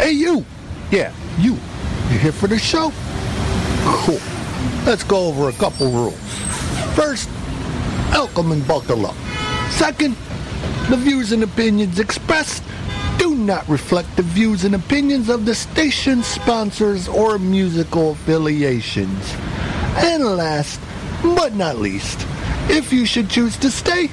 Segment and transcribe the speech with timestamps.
[0.00, 0.46] Hey, you!
[0.90, 1.58] Yeah, you.
[2.10, 2.90] You here for the show?
[3.84, 4.18] Cool.
[4.86, 6.38] Let's go over a couple rules.
[6.94, 7.28] First,
[8.10, 9.14] welcome and buckle up.
[9.72, 10.16] Second,
[10.88, 12.64] the views and opinions expressed
[13.18, 19.34] do not reflect the views and opinions of the station sponsors or musical affiliations.
[19.98, 20.80] And last,
[21.22, 22.26] but not least,
[22.70, 24.08] if you should choose to stay,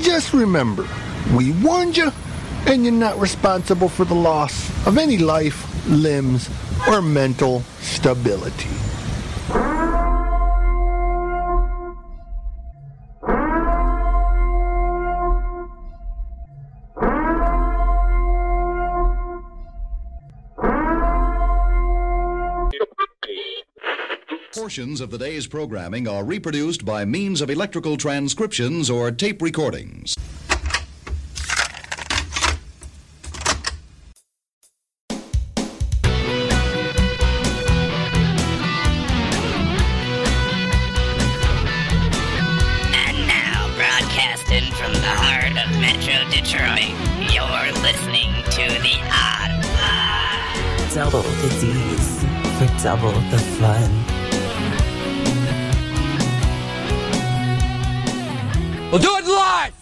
[0.00, 0.88] just remember,
[1.36, 2.10] we warned you,
[2.66, 6.48] and you're not responsible for the loss of any life, limbs,
[6.88, 8.68] or mental stability.
[24.52, 30.14] Portions of the day's programming are reproduced by means of electrical transcriptions or tape recordings.
[52.96, 53.88] Double the fun.
[58.90, 59.74] We'll do it live!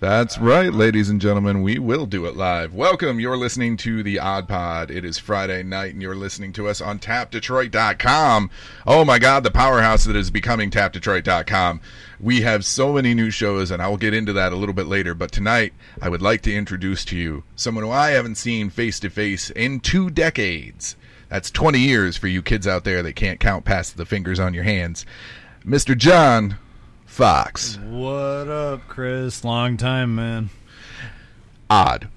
[0.00, 1.60] That's right, ladies and gentlemen.
[1.60, 2.72] We will do it live.
[2.72, 3.20] Welcome.
[3.20, 4.90] You're listening to the Odd Pod.
[4.90, 8.50] It is Friday night, and you're listening to us on TapDetroit.com.
[8.86, 11.82] Oh my God, the powerhouse that is becoming TapDetroit.com.
[12.18, 14.86] We have so many new shows, and I will get into that a little bit
[14.86, 15.12] later.
[15.12, 18.98] But tonight, I would like to introduce to you someone who I haven't seen face
[19.00, 20.96] to face in two decades.
[21.28, 24.54] That's 20 years for you kids out there that can't count past the fingers on
[24.54, 25.04] your hands.
[25.64, 25.96] Mr.
[25.96, 26.56] John
[27.04, 27.78] Fox.
[27.78, 29.44] What up, Chris?
[29.44, 30.50] Long time, man.
[31.68, 32.08] Odd.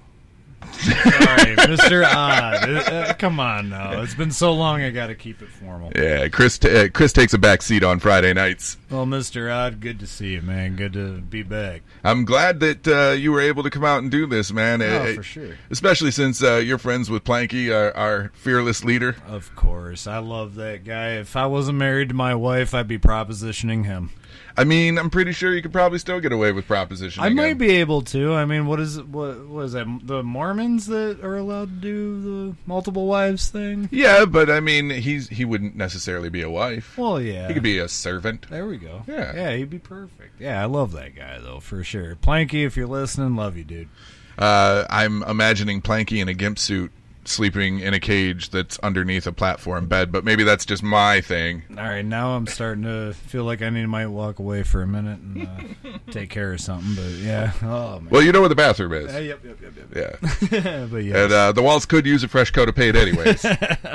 [0.80, 2.06] Sorry, Mr.
[2.06, 2.70] Odd.
[2.70, 4.02] Uh, uh, come on now.
[4.02, 5.92] It's been so long I gotta keep it formal.
[5.96, 6.58] Yeah, Chris.
[6.58, 8.78] T- uh, Chris takes a back seat on Friday nights.
[8.90, 9.54] Well, Mr.
[9.54, 10.76] Odd, good to see you, man.
[10.76, 11.82] Good to be back.
[12.04, 14.82] I'm glad that uh, you were able to come out and do this, man.
[14.82, 15.58] Oh, Uh, for sure.
[15.70, 19.16] Especially since uh, you're friends with Planky, our, our fearless leader.
[19.28, 20.08] Of course.
[20.08, 21.18] I love that guy.
[21.18, 24.12] If I wasn't married to my wife, I'd be propositioning him.
[24.58, 27.24] I mean, I'm pretty sure you could probably still get away with proposition.
[27.24, 28.34] I might be able to.
[28.34, 29.88] I mean, what is what was that?
[30.04, 33.88] The Mormons that are allowed to do the multiple wives thing?
[33.92, 36.98] Yeah, but I mean, he's he wouldn't necessarily be a wife.
[36.98, 37.48] Well, yeah.
[37.48, 38.50] He could be a servant.
[38.50, 39.04] There we go.
[39.08, 39.34] Yeah.
[39.34, 40.40] Yeah, he'd be perfect.
[40.40, 42.16] Yeah, I love that guy though, for sure.
[42.16, 43.90] Planky, if you're listening, love you, dude.
[44.38, 46.92] Uh, I'm imagining Planky in a gimp suit
[47.26, 51.64] sleeping in a cage that's underneath a platform bed, but maybe that's just my thing.
[51.72, 54.88] All right, now I'm starting to feel like I need might walk away for a
[54.88, 56.96] minute and uh, take care of something.
[56.96, 58.10] But yeah, oh man.
[58.10, 59.14] Well, you know where the bathroom is.
[59.14, 60.20] Uh, yep, yep, yep,
[60.52, 60.86] Yeah.
[60.92, 63.46] but yeah, And uh, the walls could use a fresh coat of paint, anyways.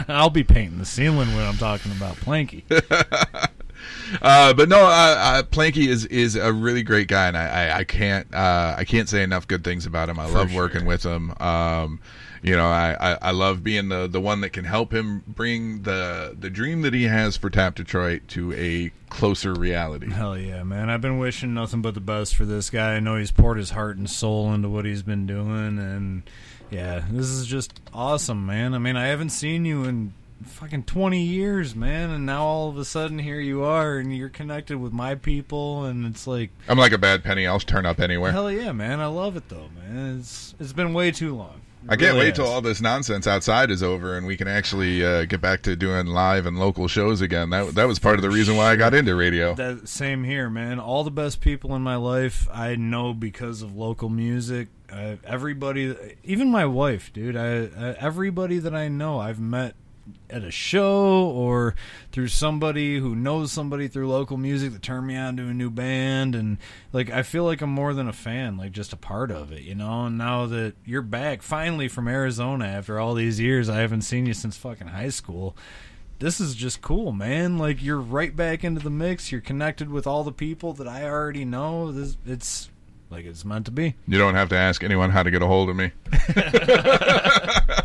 [0.08, 2.64] I'll be painting the ceiling when I'm talking about Planky.
[4.22, 7.78] uh, but no, uh, uh, Planky is is a really great guy, and I, I,
[7.78, 10.18] I can't uh, I can't say enough good things about him.
[10.18, 10.62] I love sure.
[10.62, 11.32] working with him.
[11.40, 12.00] Um,
[12.44, 15.82] you know, I, I, I love being the, the one that can help him bring
[15.82, 20.10] the the dream that he has for Tap Detroit to a closer reality.
[20.10, 20.90] Hell yeah, man!
[20.90, 22.96] I've been wishing nothing but the best for this guy.
[22.96, 26.22] I know he's poured his heart and soul into what he's been doing, and
[26.70, 28.74] yeah, this is just awesome, man.
[28.74, 30.12] I mean, I haven't seen you in
[30.44, 34.28] fucking 20 years, man, and now all of a sudden here you are, and you're
[34.28, 37.46] connected with my people, and it's like, I'm like a bad penny.
[37.46, 38.32] I'll turn up anywhere.
[38.32, 39.00] hell yeah, man!
[39.00, 40.18] I love it though, man.
[40.18, 41.62] It's it's been way too long.
[41.88, 45.04] I can't really wait till all this nonsense outside is over and we can actually
[45.04, 47.50] uh, get back to doing live and local shows again.
[47.50, 49.54] That that was part of the reason why I got into radio.
[49.54, 50.80] That same here, man.
[50.80, 54.68] All the best people in my life I know because of local music.
[54.90, 57.36] Uh, everybody, even my wife, dude.
[57.36, 59.74] I, uh, everybody that I know, I've met
[60.28, 61.74] at a show or
[62.12, 65.70] through somebody who knows somebody through local music that turned me on to a new
[65.70, 66.58] band and
[66.92, 69.62] like I feel like I'm more than a fan like just a part of it
[69.62, 73.78] you know and now that you're back finally from Arizona after all these years I
[73.78, 75.56] haven't seen you since fucking high school
[76.20, 77.58] this is just cool, man.
[77.58, 79.32] Like you're right back into the mix.
[79.32, 81.92] You're connected with all the people that I already know.
[81.92, 82.70] This it's
[83.10, 83.94] like it's meant to be.
[84.06, 85.92] You don't have to ask anyone how to get a hold of me.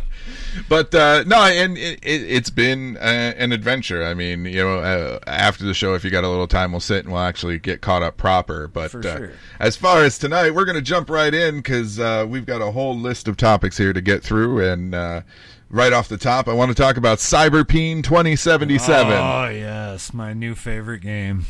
[0.70, 4.04] but uh, no, and it, it, it's been uh, an adventure.
[4.04, 6.80] I mean, you know, uh, after the show, if you got a little time, we'll
[6.80, 8.68] sit and we'll actually get caught up proper.
[8.68, 9.32] But uh, sure.
[9.58, 12.70] as far as tonight, we're going to jump right in because uh, we've got a
[12.70, 14.64] whole list of topics here to get through.
[14.64, 15.22] And uh,
[15.70, 19.12] right off the top, I want to talk about Cyberpunk 2077.
[19.12, 21.46] Oh yes, my new favorite game.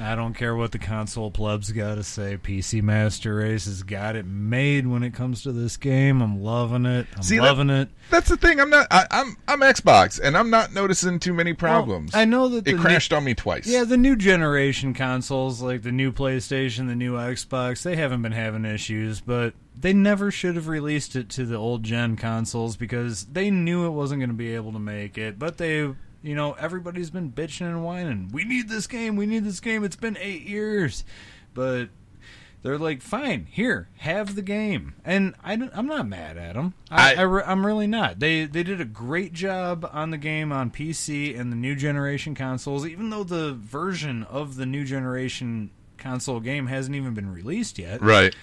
[0.00, 2.38] I don't care what the console plebs got to say.
[2.42, 6.22] PC Master Race has got it made when it comes to this game.
[6.22, 7.06] I'm loving it.
[7.16, 7.88] I'm See, that- loving it.
[8.10, 8.60] That's the thing.
[8.60, 8.86] I'm not.
[8.90, 12.14] I, I'm I'm Xbox, and I'm not noticing too many problems.
[12.14, 13.66] I know that it the new- crashed on me twice.
[13.66, 18.32] Yeah, the new generation consoles, like the new PlayStation, the new Xbox, they haven't been
[18.32, 23.24] having issues, but they never should have released it to the old gen consoles because
[23.26, 25.38] they knew it wasn't going to be able to make it.
[25.38, 25.92] But they,
[26.22, 28.30] you know, everybody's been bitching and whining.
[28.32, 29.16] We need this game.
[29.16, 29.84] We need this game.
[29.84, 31.04] It's been eight years,
[31.54, 31.88] but
[32.62, 36.74] they're like, fine, here, have the game, and I am not mad at them.
[36.90, 38.20] I, I- am really not.
[38.20, 42.34] They they did a great job on the game on PC and the new generation
[42.36, 47.78] consoles, even though the version of the new generation console game hasn't even been released
[47.78, 48.00] yet.
[48.00, 48.34] Right.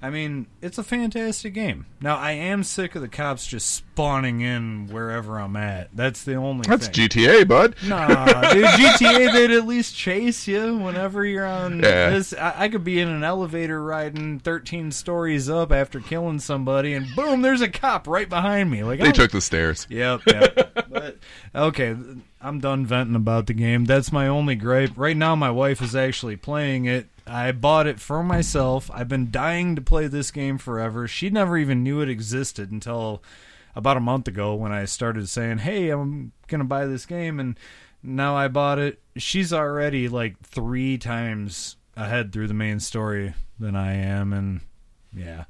[0.00, 1.86] I mean, it's a fantastic game.
[2.00, 5.88] Now, I am sick of the cops just spawning in wherever I'm at.
[5.92, 7.08] That's the only That's thing.
[7.08, 7.74] GTA, bud.
[7.84, 12.10] Nah, dude, GTA they'd at least chase you whenever you're on Yeah.
[12.10, 12.32] this.
[12.32, 17.12] I, I could be in an elevator riding 13 stories up after killing somebody, and
[17.16, 18.84] boom, there's a cop right behind me.
[18.84, 19.84] Like They I'm- took the stairs.
[19.90, 20.88] Yep, yep.
[20.90, 21.18] but
[21.54, 21.96] okay,
[22.40, 23.84] I'm done venting about the game.
[23.84, 24.92] That's my only gripe.
[24.96, 27.08] Right now, my wife is actually playing it.
[27.26, 28.90] I bought it for myself.
[28.94, 31.08] I've been dying to play this game forever.
[31.08, 33.22] She never even knew it existed until
[33.74, 37.58] about a month ago when I started saying, "Hey, I'm gonna buy this game," and
[38.02, 39.00] now I bought it.
[39.16, 44.60] She's already like three times ahead through the main story than I am, and
[45.14, 45.44] yeah.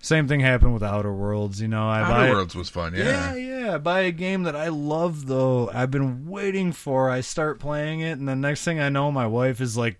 [0.00, 1.88] Same thing happened with Outer Worlds, you know.
[1.88, 2.94] I Outer it- Worlds was fun.
[2.94, 3.58] yeah, Yeah.
[3.66, 3.78] yeah.
[3.78, 5.70] Buy a game that I love though.
[5.74, 7.10] I've been waiting for.
[7.10, 9.98] I start playing it, and the next thing I know, my wife is like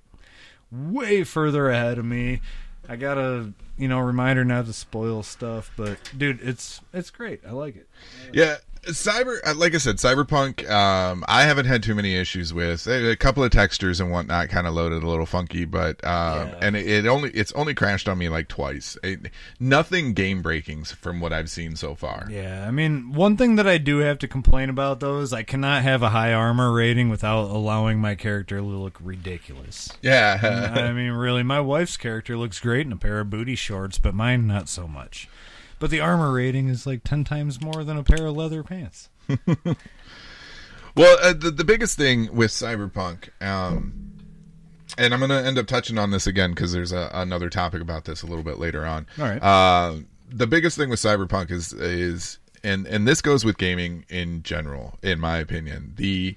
[0.71, 2.41] way further ahead of me.
[2.89, 5.71] I gotta, you know, remind her not to spoil stuff.
[5.77, 7.41] But dude, it's it's great.
[7.47, 7.89] I like it.
[8.33, 8.57] Yeah,
[8.89, 9.39] cyber.
[9.47, 10.69] uh, Like I said, cyberpunk.
[10.69, 14.49] Um, I haven't had too many issues with a a couple of textures and whatnot.
[14.49, 16.55] Kind of loaded a little funky, but um, Yeah.
[16.63, 18.97] and it, it only it's only crashed on me like twice.
[19.03, 19.31] It,
[19.61, 22.27] nothing game breakings from what I've seen so far.
[22.31, 25.43] Yeah, I mean, one thing that I do have to complain about though is I
[25.43, 29.91] cannot have a high armor rating without allowing my character to look ridiculous.
[30.03, 33.99] Yeah, I mean, really, my wife's character looks great in a pair of booty shorts,
[33.99, 35.29] but mine not so much.
[35.79, 39.09] But the armor rating is like ten times more than a pair of leather pants.
[40.99, 44.13] Well, uh, the the biggest thing with Cyberpunk, um,
[44.99, 47.81] and I'm going to end up touching on this again because there's a, another topic
[47.81, 49.07] about this a little bit later on.
[49.17, 49.41] All right.
[49.41, 49.99] Uh,
[50.29, 54.99] the biggest thing with Cyberpunk is is and and this goes with gaming in general,
[55.01, 55.93] in my opinion.
[55.95, 56.37] The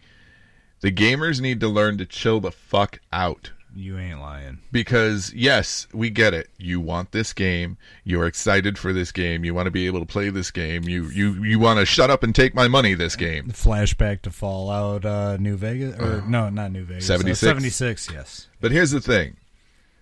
[0.82, 4.60] the gamers need to learn to chill the fuck out You ain't lying.
[4.72, 6.50] because yes, we get it.
[6.58, 7.78] You want this game.
[8.04, 9.46] You're excited for this game.
[9.46, 10.84] You want to be able to play this game.
[10.84, 12.94] You you you want to shut up and take my money.
[12.94, 13.50] This game.
[13.52, 17.08] Flashback to Fallout uh, New Vegas, or no, not New Vegas.
[17.08, 17.40] 76?
[17.40, 18.10] Seventy six.
[18.12, 18.48] Yes.
[18.60, 19.38] But here's the thing: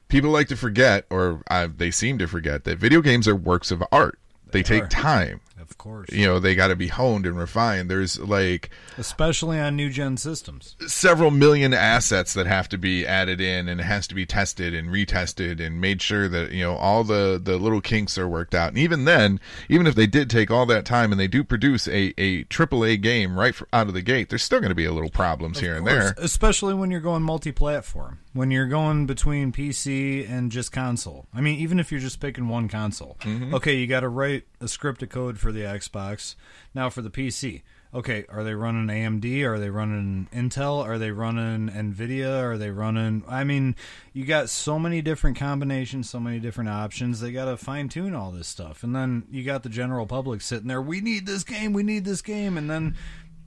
[0.07, 3.71] people like to forget, or uh, they seem to forget, that video games are works
[3.71, 4.17] of art.
[4.51, 4.87] They, take are.
[4.87, 5.41] time.
[5.69, 6.09] Of course.
[6.11, 7.89] You know, they got to be honed and refined.
[7.89, 10.75] There's like Especially on new gen systems.
[10.87, 14.73] several million assets that have to be added in, and it has to be tested
[14.73, 18.55] and retested and made sure that you know all the the little kinks are worked
[18.55, 18.69] out.
[18.69, 19.39] And even then,
[19.69, 22.83] even if they did take all that time and they do produce a a triple
[22.83, 25.09] A game right fr out of the gate, there's still going to be a little
[25.09, 26.15] problems here and there.
[26.17, 28.19] Especially when you're going multi platform.
[28.33, 31.25] When you're going between PC and just console.
[31.33, 33.17] I mean, even if you're just picking one console.
[33.21, 33.55] Mm-hmm.
[33.55, 36.35] Okay, you got to write a scripted code for the Xbox.
[36.73, 37.61] Now for the PC.
[37.91, 39.43] Okay, are they running AMD?
[39.45, 40.83] Are they running Intel?
[40.83, 42.39] Are they running Nvidia?
[42.43, 43.75] Are they running I mean,
[44.13, 47.19] you got so many different combinations, so many different options.
[47.19, 48.83] They got to fine tune all this stuff.
[48.83, 51.73] And then you got the general public sitting there, "We need this game.
[51.73, 52.95] We need this game." And then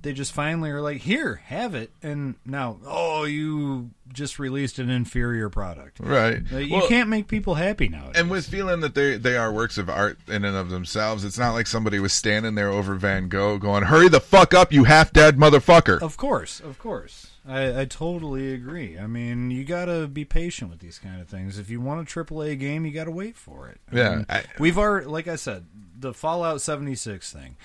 [0.03, 4.91] they just finally are like, "Here, have it." And now, oh, you just released an
[4.91, 5.99] inferior product.
[6.01, 6.43] Right.
[6.51, 8.11] You Well, can't make people happy now.
[8.15, 11.39] And with feeling that they they are works of art in and of themselves, it's
[11.39, 14.85] not like somebody was standing there over Van Gogh going, "Hurry the fuck up, you
[14.85, 17.29] half dead motherfucker." Of course, of course.
[17.47, 18.97] I, I totally agree.
[18.97, 21.59] I mean, you got to be patient with these kind of things.
[21.59, 23.81] If you want a AAA game, you got to wait for it.
[23.93, 25.65] I Yeah, mean, I- we've already, like I said,
[25.99, 27.57] the Fallout 76 thing.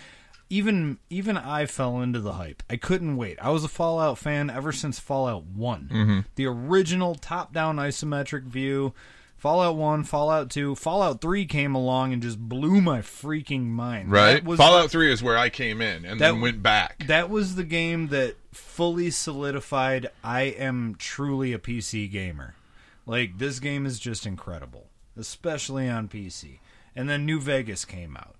[0.49, 2.63] Even even I fell into the hype.
[2.69, 3.37] I couldn't wait.
[3.41, 6.19] I was a Fallout fan ever since Fallout one Mm-hmm.
[6.35, 8.93] the original top-down isometric view.
[9.35, 14.09] Fallout 1, Fallout 2, Fallout 3 came along and just blew my freaking mind.
[14.11, 14.43] Right.
[14.43, 17.05] Fallout Three is where I came in and That- then went back.
[17.05, 22.55] that was the game that fully solidified I am truly a PC gamer.
[23.05, 26.57] Like this game is just incredible, especially on PC.
[26.95, 28.36] And then New Vegas came out.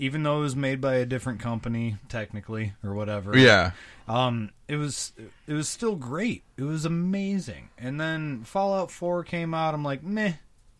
[0.00, 3.36] Even though it was made by a different company, technically or whatever.
[3.36, 3.72] Yeah.
[4.08, 5.12] Um, it was
[5.46, 6.42] it was still great.
[6.56, 7.68] It was amazing.
[7.78, 9.74] And then Fallout Four came out.
[9.74, 10.32] I'm like, meh.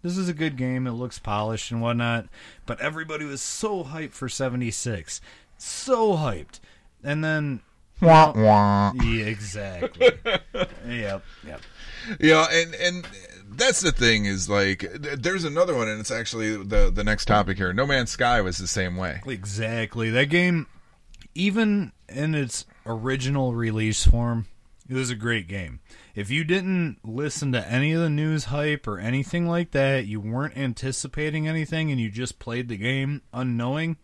[0.02, 0.86] This is a good game.
[0.86, 2.26] It looks polished and whatnot.
[2.64, 5.20] But everybody was so hyped for 76,
[5.58, 6.58] so hyped.
[7.04, 7.60] And then
[8.00, 8.92] Wah, wah.
[8.94, 10.10] yeah, exactly.
[10.88, 11.60] yep, yep.
[12.18, 13.06] You know, and and
[13.52, 17.56] that's the thing is like there's another one, and it's actually the the next topic
[17.56, 17.72] here.
[17.72, 19.20] No Man's Sky was the same way.
[19.26, 20.10] Exactly.
[20.10, 20.66] That game,
[21.34, 24.46] even in its original release form,
[24.88, 25.80] it was a great game.
[26.14, 30.20] If you didn't listen to any of the news hype or anything like that, you
[30.20, 33.96] weren't anticipating anything, and you just played the game unknowing,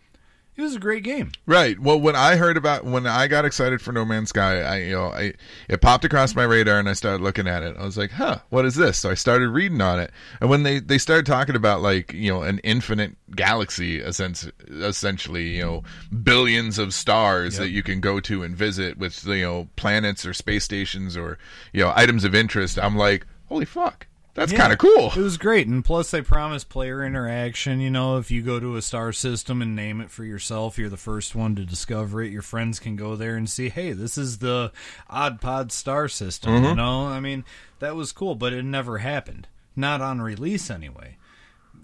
[0.57, 1.33] it was a great game.
[1.45, 1.79] Right.
[1.79, 4.95] Well, when I heard about when I got excited for No Man's Sky, I you
[4.95, 5.35] know, I
[5.69, 7.77] it popped across my radar and I started looking at it.
[7.79, 10.11] I was like, "Huh, what is this?" So I started reading on it.
[10.41, 15.57] And when they they started talking about like, you know, an infinite galaxy essence, essentially,
[15.57, 15.83] you know,
[16.23, 20.33] billions of stars that you can go to and visit with, you know, planets or
[20.33, 21.39] space stations or,
[21.73, 24.07] you know, items of interest, I'm like, "Holy fuck.
[24.37, 24.59] That's Yeah.
[24.59, 27.81] kind of cool." It was great, and plus they promise player interaction.
[27.81, 30.89] You know, if you go to a star system and name it for yourself, you're
[30.89, 32.31] the first one to discover it.
[32.31, 34.71] Your friends can go there and see, hey, this is the
[35.09, 36.55] Odd Pod star system.
[36.55, 36.77] You mm-hmm.
[36.77, 37.45] know, I mean,
[37.79, 39.49] that was cool, but it never happened.
[39.75, 41.17] Not on release, anyway.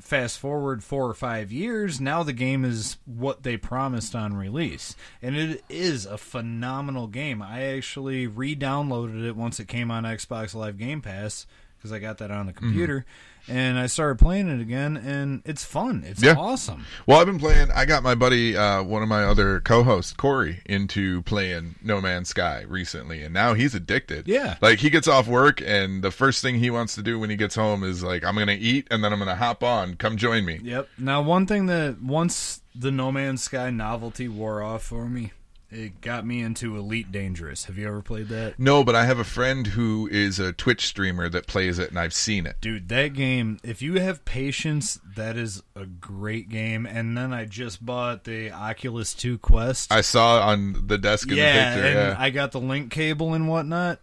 [0.01, 4.97] Fast forward four or five years, now the game is what they promised on release.
[5.23, 7.41] And it is a phenomenal game.
[7.41, 11.47] I actually re downloaded it once it came on Xbox Live Game Pass
[11.83, 13.05] because I got that on the computer.
[13.49, 16.05] And I started playing it again, and it's fun.
[16.07, 16.37] It's Yeah.
[16.39, 16.87] awesome.
[17.07, 17.73] Well, I've been playing.
[17.75, 22.29] I got my buddy, uh, one of my other co-hosts, Corey, into playing No Man's
[22.29, 24.29] Sky recently, and now he's addicted.
[24.29, 24.59] Yeah.
[24.61, 27.37] like he gets off work, and the first thing he wants to do when he
[27.37, 29.97] gets home is like, "I'm gonna eat, and then I'm gonna hop on.
[29.97, 30.89] Come join me." Yep.
[30.99, 35.33] Now, one thing that once the No Man's Sky novelty wore off for me,
[35.73, 37.65] it got me into Elite Dangerous.
[37.65, 38.59] Have you ever played that?
[38.59, 41.99] No, but I have a friend who is a Twitch streamer that plays it, and
[41.99, 42.57] I've seen it.
[42.61, 46.85] Dude, that game, if you have patience, that is a great game.
[46.87, 49.91] And then I just bought the Oculus 2 Quest.
[49.91, 51.89] I saw on the desk in yeah, the picture.
[51.89, 54.01] and Yeah, I got the link cable and whatnot.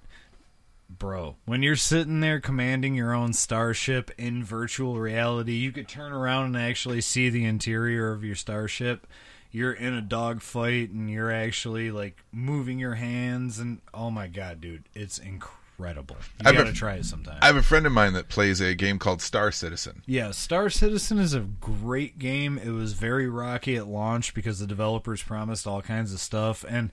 [0.90, 6.12] Bro, when you're sitting there commanding your own starship in virtual reality, you could turn
[6.12, 9.06] around and actually see the interior of your starship.
[9.52, 14.62] You're in a dogfight and you're actually like moving your hands and oh my god,
[14.62, 16.18] dude, it's incredible.
[16.40, 17.40] You I've gotta been- try it sometime.
[17.42, 20.04] I have a friend of mine that plays a game called Star Citizen.
[20.06, 22.58] Yeah, Star Citizen is a great game.
[22.60, 26.92] It was very rocky at launch because the developers promised all kinds of stuff, and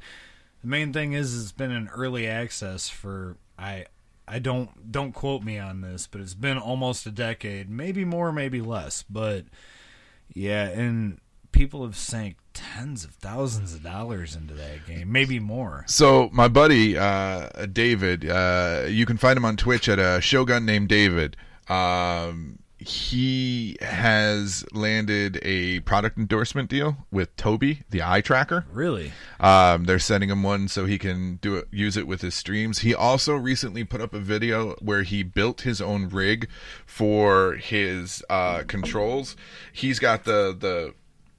[0.62, 3.86] the main thing is it's been in early access for I
[4.26, 8.32] I don't don't quote me on this, but it's been almost a decade, maybe more,
[8.32, 9.44] maybe less, but
[10.32, 11.20] yeah, and
[11.56, 15.84] people have sank tens of thousands of dollars into that game, maybe more.
[15.88, 20.66] So my buddy uh, David, uh, you can find him on Twitch at a Shogun
[20.66, 21.36] named David.
[21.68, 28.66] Um, he has landed a product endorsement deal with Tobii, the eye tracker.
[28.70, 29.12] Really?
[29.40, 32.80] Um, they're sending him one so he can do it, use it with his streams.
[32.80, 36.48] He also recently put up a video where he built his own rig
[36.84, 39.36] for his uh, controls.
[39.72, 40.94] He's got the the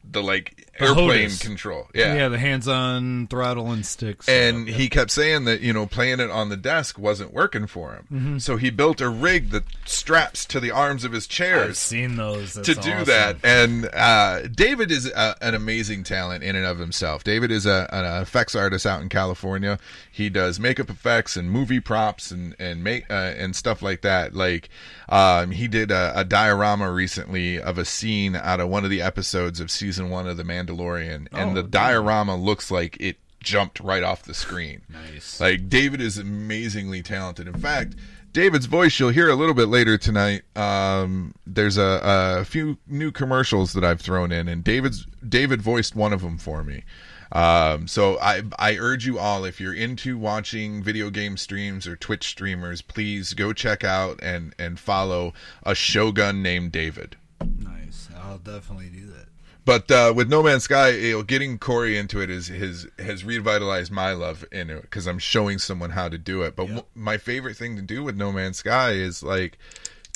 [0.09, 1.41] the like The airplane HOTAS.
[1.41, 1.87] control.
[1.93, 4.29] Yeah, Yeah, the hands-on throttle and sticks.
[4.29, 7.93] and he kept saying that you know playing it on the desk wasn't working for
[7.93, 8.37] him Mm-hmm.
[8.37, 12.15] so he built a rig that straps to the arms of his I've chairs seen
[12.15, 12.53] those.
[12.53, 13.05] to That's do awesome.
[13.05, 17.65] that and uh, david is a, an amazing talent in and of himself david is
[17.65, 19.77] a, an effects artist out in california
[20.11, 24.33] he does makeup effects and movie props and and make uh, and stuff like that
[24.33, 24.69] like
[25.09, 29.01] um, he did a, a diorama recently of a scene out of one of the
[29.01, 33.79] episodes of season one of the mandalorian and Oh, the diorama looks like it jumped
[33.79, 35.39] right off the screen Nice.
[35.39, 37.47] like David is amazingly talented.
[37.47, 37.95] In fact,
[38.33, 40.41] David's voice you'll hear a little bit later tonight.
[40.55, 45.95] Um, there's a, a few new commercials that I've thrown in, and David's David voiced
[45.95, 46.83] one of them for me.
[47.31, 51.95] Um, so I I urge you all if you're into watching video game streams or
[51.95, 57.15] Twitch streamers, please go check out and and follow a Shogun named David.
[57.59, 58.09] Nice.
[58.17, 59.26] I'll definitely do that.
[59.67, 63.25] But uh, with No Man's Sky, you know, getting Corey into it is his has
[63.25, 66.55] revitalized my love in it because I'm showing someone how to do it.
[66.55, 66.75] But Yeah.
[66.75, 69.57] w- my favorite thing to do with No Man's Sky is like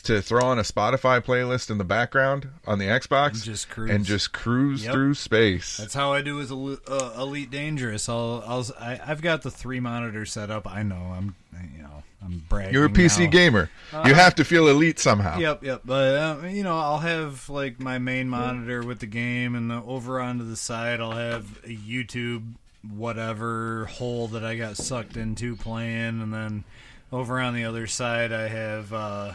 [0.04, 3.92] to throw on a Spotify playlist in the background on the Xbox And just cruise.
[3.92, 4.94] and just cruise Yep.
[4.94, 5.76] through space.
[5.78, 6.50] That's how I do with
[6.90, 8.08] uh, Elite Dangerous.
[8.08, 10.66] I'll, I'll, I, I've got the three monitors set up.
[10.66, 11.36] I know I'm,
[11.76, 12.74] you know, I'm bragging.
[12.74, 13.30] You're a PC now.
[13.32, 13.70] gamer.
[14.06, 15.40] you have to feel elite somehow.
[15.40, 15.82] Yep, yep.
[15.84, 19.82] But uh, you know, I'll have like my main monitor with the game, and the
[19.84, 22.54] over onto the side, I'll have a YouTube
[22.90, 26.64] whatever hole that I got sucked into playing, and then
[27.12, 29.34] over on the other side, I have uh,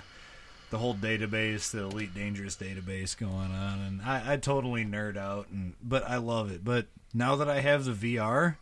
[0.70, 5.48] the whole database, the Elite Dangerous database going on, and I, I totally nerd out,
[5.50, 6.64] and but I love it.
[6.64, 8.56] But now that I have the VR.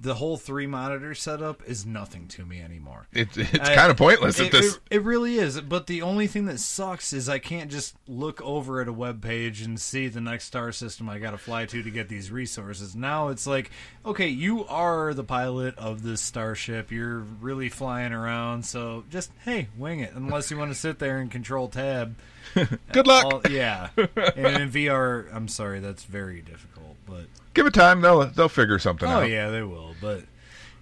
[0.00, 3.08] The whole three monitor setup is nothing to me anymore.
[3.12, 4.74] It, it's kind of pointless It, at this.
[4.76, 5.60] it, it really is.
[5.60, 9.20] But the only thing that sucks is I can't just look over at a web
[9.20, 12.30] page and see the next star system I got to fly to to get these
[12.30, 12.94] resources.
[12.94, 13.72] Now it's like,
[14.06, 16.92] okay, you are the pilot of this starship.
[16.92, 20.12] You're really flying around, so just hey, wing it.
[20.14, 22.14] Unless you want to sit there and control tab.
[22.92, 23.24] Good luck.
[23.24, 26.87] All- yeah, and in VR, I'm sorry, that's very difficult.
[27.08, 28.00] But Give it time.
[28.00, 29.22] They'll they'll figure something Oh out.
[29.22, 29.94] Oh yeah, they will.
[30.00, 30.24] But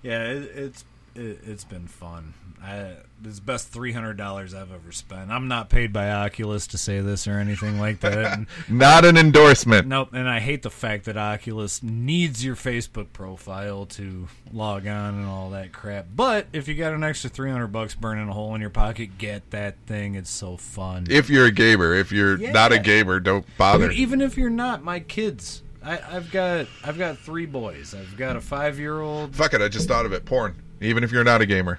[0.03, 2.35] yeah, it, it's it, it's been fun.
[2.63, 5.31] I, it's the best three hundred dollars I've ever spent.
[5.31, 8.17] I'm not paid by Oculus to say this or anything like that.
[8.39, 9.87] And, Not an endorsement.
[9.87, 10.11] nope.
[10.13, 15.27] And I hate the fact that Oculus needs your Facebook profile to log on and
[15.27, 16.07] all that crap.
[16.15, 19.17] But if you got an extra three hundred bucks burning a hole in your pocket,
[19.19, 20.15] get that thing.
[20.15, 21.07] It's so fun.
[21.09, 23.89] If you're a gamer, if you're not a gamer, don't bother.
[23.89, 25.63] Dude, even if you're not, my kids.
[25.87, 27.95] I, I've got I've got three boys.
[27.95, 29.37] I've got a five year old.
[29.37, 30.25] Fuck it, I just thought of it.
[30.25, 30.61] Porn.
[30.81, 31.79] Even if you're not a gamer.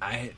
[0.00, 0.30] I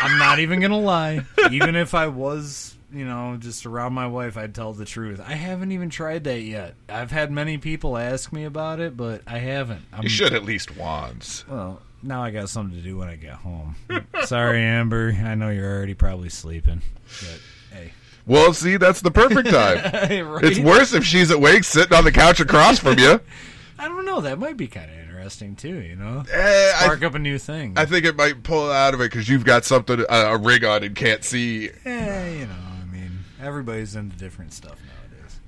[0.00, 1.24] I'm not even gonna lie.
[1.50, 5.20] Even if I was, you know, just around my wife, I'd tell the truth.
[5.24, 6.74] I haven't even tried that yet.
[6.88, 9.82] I've had many people ask me about it, but I haven't.
[9.92, 11.46] I'm, You should at least once.
[11.46, 13.76] Well, now I got something to do when I get home.
[14.24, 15.14] Sorry, Amber.
[15.22, 16.82] I know you're already probably sleeping.
[17.20, 17.40] But
[17.76, 17.92] hey.
[18.30, 20.28] Well, see, that's the perfect time.
[20.28, 20.44] Right?
[20.44, 23.20] It's worse if she's awake sitting on the couch across from you.
[23.78, 24.20] I don't know.
[24.20, 25.80] That might be kind of interesting too.
[25.80, 27.74] You know, Eh, I, spark up a new thing.
[27.76, 30.64] I think it might pull out of it because you've got something, uh, a rig
[30.64, 31.70] on and can't see.
[31.84, 33.10] Eh, you know, I mean,
[33.42, 34.99] everybody's into different stuff nowadays.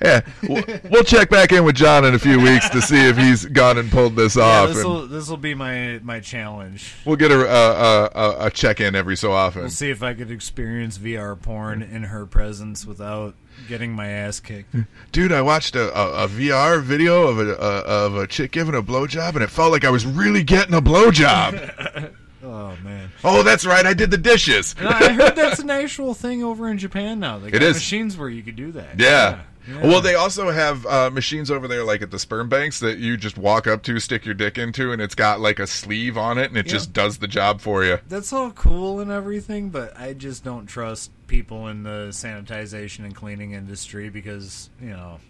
[0.02, 3.16] Yeah, we'll, we'll check back in with John in a few weeks to see if
[3.16, 4.68] he's gone and pulled this Yeah, off.
[4.74, 6.92] this will this will be my my challenge.
[7.04, 9.62] we'll get a, a, a, a check in every so often.
[9.62, 13.34] We'll see if I could experience VR porn in her presence without
[13.68, 14.74] getting my ass kicked.
[15.12, 18.74] Dude, I watched a, a, a VR video of a, a of a chick giving
[18.74, 22.14] a blowjob, and it felt like I was really getting a blowjob.
[22.44, 23.08] Oh man!
[23.22, 24.74] oh, that's right, I did the dishes.
[24.80, 27.38] I heard that's an actual thing over in Japan now.
[27.38, 27.76] They got is.
[27.76, 28.98] machines where you could do that.
[28.98, 29.06] Yeah.
[29.08, 29.40] Yeah.
[29.82, 33.16] Well, they also have uh, machines over there, like at the sperm banks, that you
[33.16, 36.36] just walk up to, stick your dick into, and it's got like a sleeve on
[36.38, 36.72] it, and it Yeah.
[36.72, 37.98] just does the job for you.
[38.08, 43.14] That's all cool and everything, but I just don't trust people in the sanitization and
[43.14, 45.20] cleaning industry because you know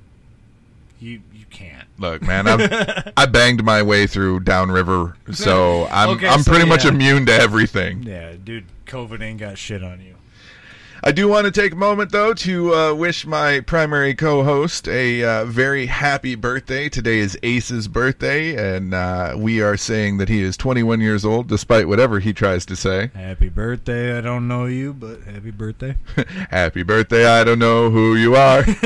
[0.98, 1.86] you you can't.
[1.98, 2.60] Look, man, I'm,
[3.16, 7.32] I banged my way through downriver, so I'm Okay, I'm so pretty much immune to
[7.34, 8.02] everything.
[8.04, 10.14] Yeah, dude, COVID ain't got shit on you.
[11.04, 14.86] I do want to take a moment, though, to uh, wish my primary co host
[14.86, 16.88] a uh, very happy birthday.
[16.88, 21.48] Today is Ace's birthday, and uh, we are saying that he is 21 years old,
[21.48, 23.10] despite whatever he tries to say.
[23.14, 24.16] Happy birthday!
[24.16, 25.96] I don't know you, but happy birthday.
[26.50, 28.62] happy birthday, I don't know who you are.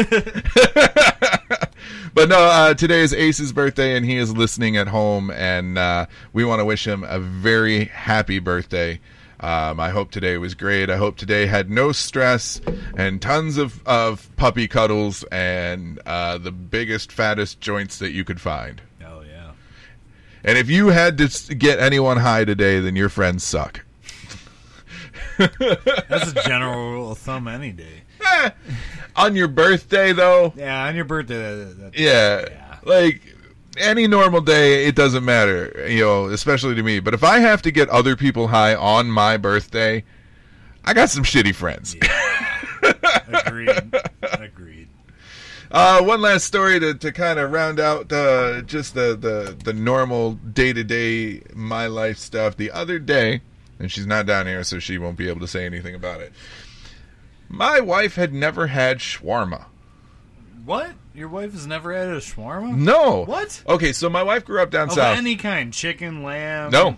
[2.14, 6.06] but no, uh, today is Ace's birthday, and he is listening at home, and uh,
[6.32, 9.00] we want to wish him a very happy birthday.
[9.46, 10.90] Um, I hope today was great.
[10.90, 12.60] I hope today had no stress
[12.96, 18.40] and tons of, of puppy cuddles and uh, the biggest, fattest joints that you could
[18.40, 18.82] find.
[19.04, 19.52] Oh yeah.
[20.42, 23.84] And if you had to get anyone high today, then your friends suck.
[25.38, 28.02] That's a general rule of thumb any day.
[28.26, 28.50] Eh,
[29.14, 31.36] on your birthday, though, Yeah, on your birthday.
[31.36, 32.46] That, that, Yeah.
[32.50, 32.78] Yeah.
[32.82, 33.35] Like
[33.78, 37.00] any normal day, it doesn't matter, you know, especially to me.
[37.00, 40.04] But if I have to get other people high on my birthday,
[40.84, 41.96] I got some shitty friends.
[43.28, 43.94] Agreed.
[44.22, 44.88] Agreed.
[45.70, 49.72] Uh, one last story to, to kind of round out uh, just the, the, the
[49.72, 52.56] normal day to day my life stuff.
[52.56, 53.40] The other day,
[53.78, 56.32] and she's not down here, so she won't be able to say anything about it.
[57.48, 59.66] My wife had never had shawarma.
[60.66, 60.90] What?
[61.14, 62.76] Your wife has never had a shawarma?
[62.76, 63.24] No.
[63.24, 63.62] What?
[63.66, 65.16] Okay, so my wife grew up down Of south.
[65.16, 66.70] any kind, chicken, lamb.
[66.72, 66.96] No.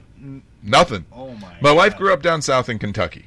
[0.62, 1.04] Nothing.
[1.12, 1.54] Oh my.
[1.61, 1.98] My wife God.
[1.98, 3.26] grew up down south in Kentucky.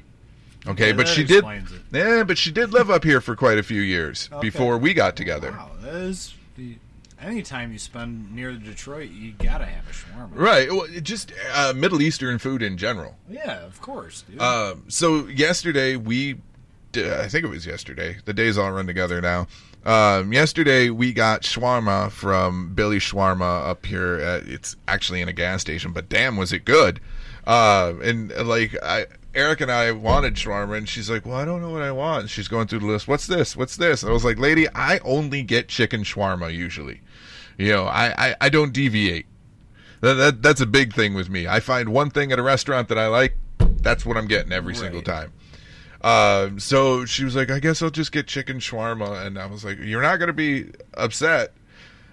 [0.66, 1.38] Okay, Okay, but that she did.
[1.38, 1.80] explains it.
[1.92, 4.40] Yeah, but she did live up here for quite a few years Okay.
[4.48, 5.52] before we got together.
[5.52, 6.34] Wow, that is.
[6.56, 6.76] The,
[7.20, 10.30] anytime you spend near Detroit, you gotta have a shawarma.
[10.34, 10.70] Right.
[10.70, 13.16] Well, it just uh, Middle Eastern food in general.
[13.30, 14.40] Yeah, of course, dude.
[14.40, 16.36] Um, so yesterday we
[16.94, 18.18] I think it was yesterday.
[18.26, 19.46] The days all run together now.
[19.84, 24.14] Um, yesterday we got shawarma from Billy Shawarma up here.
[24.20, 27.00] At, it's actually in a gas station, but damn, was it good!
[27.46, 31.60] Uh, and like I, Eric and I wanted shawarma, and she's like, "Well, I don't
[31.60, 33.08] know what I want." She's going through the list.
[33.08, 33.56] What's this?
[33.56, 34.02] What's this?
[34.02, 37.00] And I was like, "Lady, I only get chicken shawarma usually.
[37.58, 39.26] You know, I I, I don't deviate.
[40.00, 41.48] That, that that's a big thing with me.
[41.48, 44.76] I find one thing at a restaurant that I like, that's what I'm getting every
[44.76, 45.32] single time."
[46.02, 49.24] Um, so she was like, I guess I'll just get chicken shawarma.
[49.24, 51.52] And I was like, You're not going to be upset.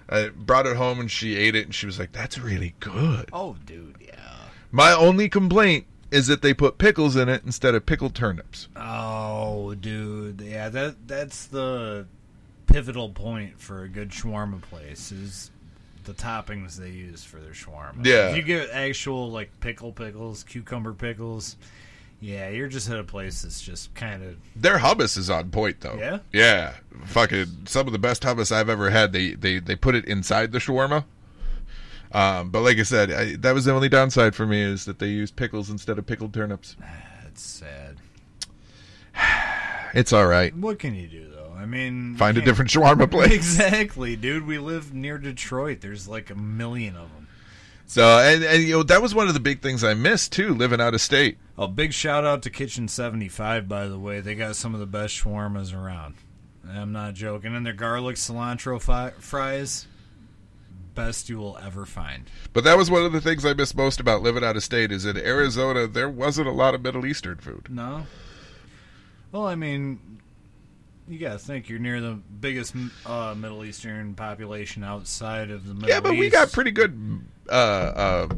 [0.08, 3.28] I brought it home and she ate it and she was like, That's really good.
[3.32, 4.14] Oh, dude, yeah.
[4.70, 8.68] My only complaint is that they put pickles in it instead of pickled turnips.
[8.76, 10.68] Oh, dude, yeah.
[10.68, 12.06] That that's the
[12.66, 15.50] pivotal point for a good shawarma place is
[16.04, 18.06] the toppings they use for their shawarma.
[18.06, 18.30] Yeah.
[18.30, 21.56] if you get actual like pickle pickles, cucumber pickles.
[22.20, 25.80] Yeah, you're just at a place that's just kind of Their hummus is on point
[25.80, 25.96] though.
[25.98, 26.18] Yeah?
[26.32, 26.74] Yeah.
[27.06, 29.12] Fucking some of the best hummus I've ever had.
[29.12, 31.04] They they, they put it inside the shawarma.
[32.12, 34.98] Um, but like I said, I, that was the only downside for me is that
[34.98, 36.76] they used pickles instead of pickled turnips.
[37.22, 37.96] that's sad.
[39.94, 40.54] It's all right.
[40.56, 41.52] What can you do though?
[41.56, 43.32] I mean, Find a different shawarma place.
[43.34, 44.46] Exactly, dude.
[44.46, 45.80] We live near Detroit.
[45.80, 47.19] There's like a million of them.
[47.90, 50.54] So and, and you know that was one of the big things I missed too,
[50.54, 51.38] living out of state.
[51.58, 54.20] A big shout out to Kitchen 75, by the way.
[54.20, 56.14] They got some of the best shawarmas around.
[56.68, 57.56] I'm not joking.
[57.56, 59.88] And their garlic cilantro fi- fries,
[60.94, 62.30] best you will ever find.
[62.52, 64.92] But that was one of the things I missed most about living out of state
[64.92, 67.66] is in Arizona there wasn't a lot of Middle Eastern food.
[67.70, 68.06] No?
[69.32, 70.20] Well, I mean,
[71.10, 75.74] you got to think you're near the biggest uh, Middle Eastern population outside of the
[75.74, 75.94] Middle East.
[75.94, 78.28] Yeah, but we got pretty good uh, uh,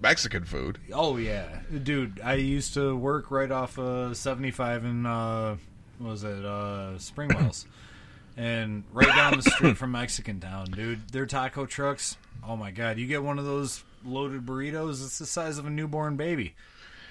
[0.00, 0.78] Mexican food.
[0.92, 2.20] Oh yeah, dude.
[2.22, 5.56] I used to work right off of 75 in uh,
[5.98, 7.64] what was it uh, Springwells,
[8.36, 11.08] and right down the street from Mexican Town, dude.
[11.08, 12.18] Their taco trucks.
[12.46, 15.04] Oh my god, you get one of those loaded burritos.
[15.04, 16.54] It's the size of a newborn baby,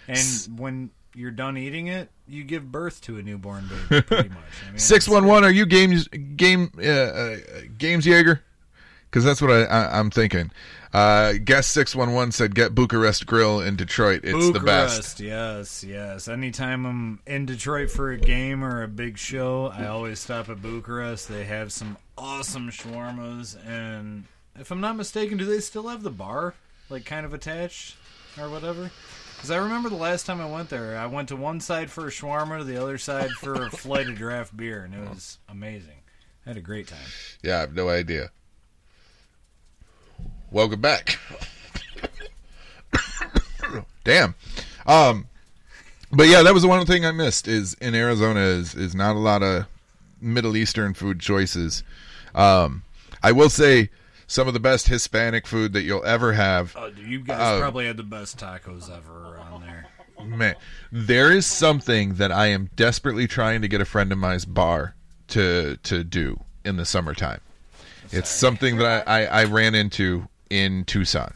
[0.07, 0.19] and
[0.57, 4.01] when you're done eating it, you give birth to a newborn baby.
[4.07, 4.37] Pretty much.
[4.65, 5.43] I mean, Six one one.
[5.43, 7.37] Are you games game uh, uh,
[7.77, 8.41] games Jaeger?
[9.09, 10.51] Because that's what I, I I'm thinking.
[10.93, 14.21] Uh, guest six one one said get Bucharest Grill in Detroit.
[14.23, 15.19] It's the best.
[15.19, 16.29] Yes, yes.
[16.29, 20.61] Anytime I'm in Detroit for a game or a big show, I always stop at
[20.61, 21.27] Bucharest.
[21.27, 24.23] They have some awesome shawarmas, and
[24.57, 26.53] if I'm not mistaken, do they still have the bar,
[26.89, 27.97] like kind of attached
[28.39, 28.89] or whatever?
[29.39, 32.05] Because I remember the last time I went there, I went to one side for
[32.05, 36.01] a shawarma, the other side for a flight of draft beer, and it was amazing.
[36.45, 37.07] I had a great time.
[37.41, 38.31] Yeah, I have no idea.
[40.51, 41.19] Welcome back.
[44.03, 44.35] Damn.
[44.85, 45.29] Um,
[46.11, 47.47] but yeah, that was the one thing I missed.
[47.47, 49.67] Is in Arizona is is not a lot of
[50.19, 51.81] Middle Eastern food choices.
[52.35, 52.83] Um,
[53.23, 53.89] I will say
[54.29, 56.73] some of the best Hispanic food that you'll ever have.
[56.77, 59.87] Oh, you guys Uh, probably had the best tacos ever around there.
[60.23, 60.55] Man,
[60.91, 64.93] there is something that I am desperately trying to get a friend of mine's bar
[65.29, 67.39] to to do in the summertime.
[68.11, 71.33] It's something that I, I, I ran into in Tucson.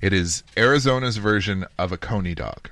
[0.00, 2.70] It is Arizona's version of a coney dog.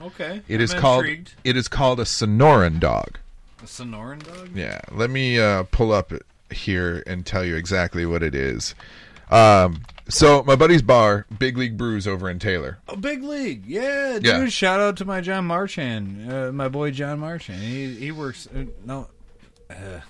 [0.00, 1.34] Okay, It is called intrigued.
[1.44, 3.18] it is called a Sonoran dog.
[3.62, 4.50] a Sonoran dog.
[4.54, 6.12] Yeah, let me uh, pull up
[6.52, 8.74] here and tell you exactly what it is.
[9.30, 12.78] Um, so my buddy's bar, Big League Brews, over in Taylor.
[12.88, 14.24] Oh, big league, yeah, dude.
[14.24, 14.46] Yeah.
[14.48, 17.62] Shout out to my John Marchand, uh, my boy John Marchand.
[17.62, 18.48] He he works.
[18.48, 19.08] Uh, no,
[19.70, 20.00] uh,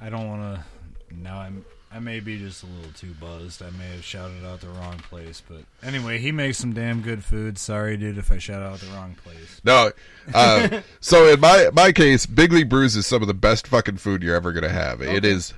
[0.00, 1.14] I don't want to.
[1.16, 1.64] Now I'm.
[1.92, 3.62] I may be just a little too buzzed.
[3.62, 7.24] I may have shouted out the wrong place, but anyway, he makes some damn good
[7.24, 7.58] food.
[7.58, 9.60] Sorry, dude, if I shout out the wrong place.
[9.64, 9.90] No,
[10.32, 13.96] uh, so in my my case, Big League Brews is some of the best fucking
[13.96, 15.00] food you're ever gonna have.
[15.00, 15.54] It is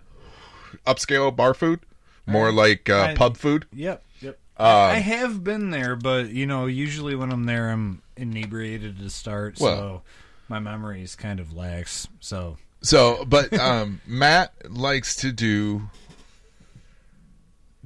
[0.87, 1.81] upscale bar food,
[2.27, 3.67] more like uh, I- pub food.
[3.73, 4.39] Yep, yep.
[4.59, 9.11] Um, I have been there, but you know, usually when I'm there, I'm inebriated to
[9.11, 10.03] start, so
[10.49, 12.07] my memory is kind of lax.
[12.21, 15.83] So So, but um, Matt likes to do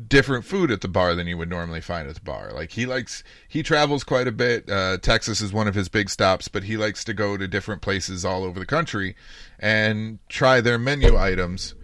[0.08, 2.50] different food at the bar than you would normally find at the bar.
[2.52, 4.68] Like he likes, he travels quite a bit.
[4.68, 7.80] Uh, Texas is one of his big stops, but he likes to go to different
[7.80, 9.16] places all over the country
[9.58, 11.74] and try their menu items.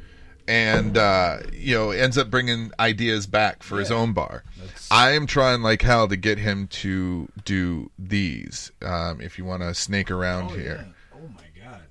[0.48, 4.44] And uh, you know, ends up bringing ideas back for his own bar.
[4.90, 8.72] I am trying like hell to get him to do these.
[8.82, 11.82] Um, if you want to snake around here, oh my god.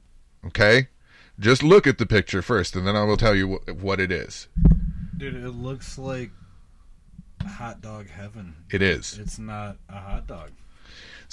[0.48, 0.90] Okay?
[1.40, 4.12] Just look at the picture first, and then I will tell you wh- what it
[4.12, 4.48] is.
[5.18, 6.32] Dude, it looks like
[7.48, 8.56] hot dog heaven.
[8.70, 9.18] It is.
[9.18, 10.52] It's not a hot dog.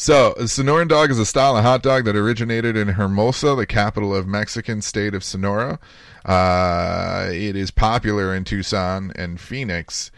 [0.01, 3.67] So, a Sonoran dog is a style of hot dog that originated in Hermosa, the
[3.67, 5.81] capital of Mexican state of Sonora.
[6.29, 10.11] Uh, it is popular in Tucson and Phoenix.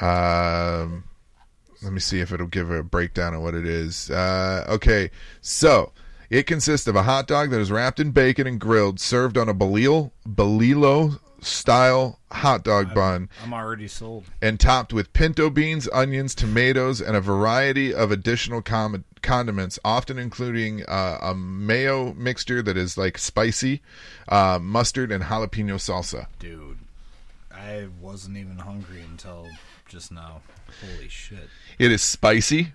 [0.00, 1.04] Um,
[1.82, 4.10] let me see if it'll give a breakdown of what it is.
[4.10, 5.92] Uh, okay, so
[6.30, 9.48] it consists of a hot dog that is wrapped in bacon and grilled, served on
[9.48, 14.24] a bolillo, bolillo style hot dog bun I'm already sold.
[14.40, 20.18] and topped with pinto beans, onions, tomatoes, and a variety of additional com- condiments, often
[20.18, 23.82] including uh, a mayo mixture that is like spicy,
[24.28, 26.26] uh, mustard, and jalapeno salsa.
[26.38, 26.78] Dude,
[27.52, 29.48] I wasn't even hungry until
[29.88, 30.40] just now.
[30.80, 31.48] Holy shit.
[31.78, 32.72] It is spicy,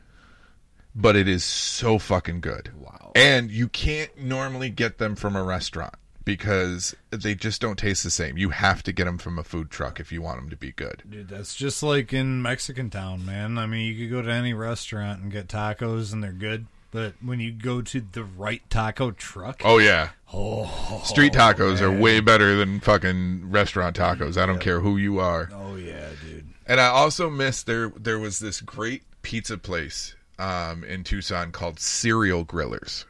[0.94, 2.72] but it is so fucking good.
[2.80, 3.12] Wow.
[3.16, 5.96] And you can't normally get them from a restaurant
[6.28, 8.38] because they just don't taste the same.
[8.38, 10.74] You have to get them from a food truck if you want them to be
[10.74, 11.02] good.
[11.10, 13.58] Dude, that's just like in Mexican town, man.
[13.58, 17.14] I mean, you could go to any restaurant and get tacos and they're good, but
[17.22, 20.10] when you go to the right taco truck, Oh yeah.
[20.34, 24.36] oh, Street tacos are way better than fucking restaurant tacos.
[24.36, 25.50] I don't care who you are.
[25.54, 26.46] Oh yeah, dude.
[26.66, 31.80] And I also missed there there was this great pizza place um, in Tucson called
[31.80, 33.06] Serial Grillers.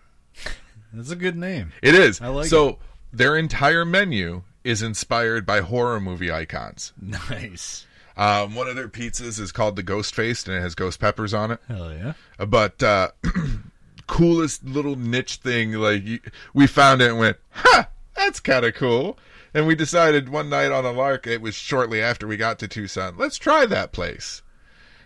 [0.93, 1.73] That's a good name.
[1.81, 2.21] It is.
[2.21, 2.77] I like so
[3.11, 6.93] their entire menu is inspired by horror movie icons.
[7.01, 7.85] Nice.
[8.17, 11.33] Um, one of their pizzas is called the Ghost Faced, and it has ghost peppers
[11.33, 11.59] on it.
[11.67, 12.13] Hell yeah.
[12.45, 13.11] But uh,
[14.07, 19.19] coolest little niche thing, like we found it and went, "Ha, that's kind of cool."
[19.53, 22.67] And we decided one night on a lark, it was shortly after we got to
[22.67, 24.41] Tucson, let's try that place.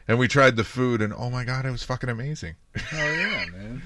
[0.07, 2.55] And we tried the food, and oh my god, it was fucking amazing.
[2.75, 3.81] Hell yeah, man.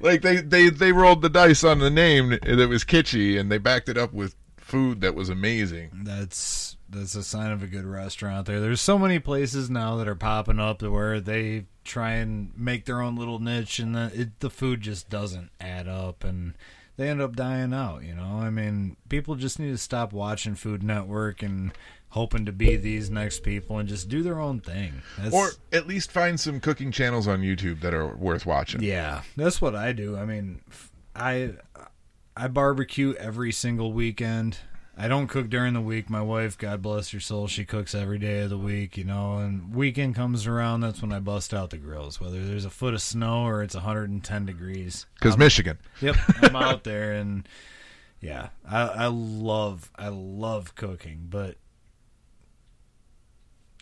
[0.00, 3.58] Like they they they rolled the dice on the name that was kitschy, and they
[3.58, 5.90] backed it up with food that was amazing.
[6.04, 8.60] That's that's a sign of a good restaurant there.
[8.60, 12.84] There's so many places now that are popping up to where they try and make
[12.84, 16.54] their own little niche and the it, the food just doesn't add up and
[17.02, 18.38] they end up dying out, you know?
[18.40, 21.72] I mean, people just need to stop watching Food Network and
[22.10, 25.02] hoping to be these next people and just do their own thing.
[25.18, 28.82] That's, Or at least find some cooking channels on YouTube that are worth watching.
[28.82, 30.16] Yeah, that's what I do.
[30.16, 30.60] I mean,
[31.16, 31.54] I
[32.36, 34.58] I barbecue every single weekend.
[34.96, 36.10] I don't cook during the week.
[36.10, 39.38] My wife, God bless her soul, she cooks every day of the week, you know.
[39.38, 42.92] And weekend comes around, that's when I bust out the grills, whether there's a foot
[42.92, 45.06] of snow or it's 110 degrees.
[45.14, 45.78] Because Michigan.
[46.00, 47.48] Yep, I'm out there, and
[48.20, 51.56] yeah, I, I love I love cooking, but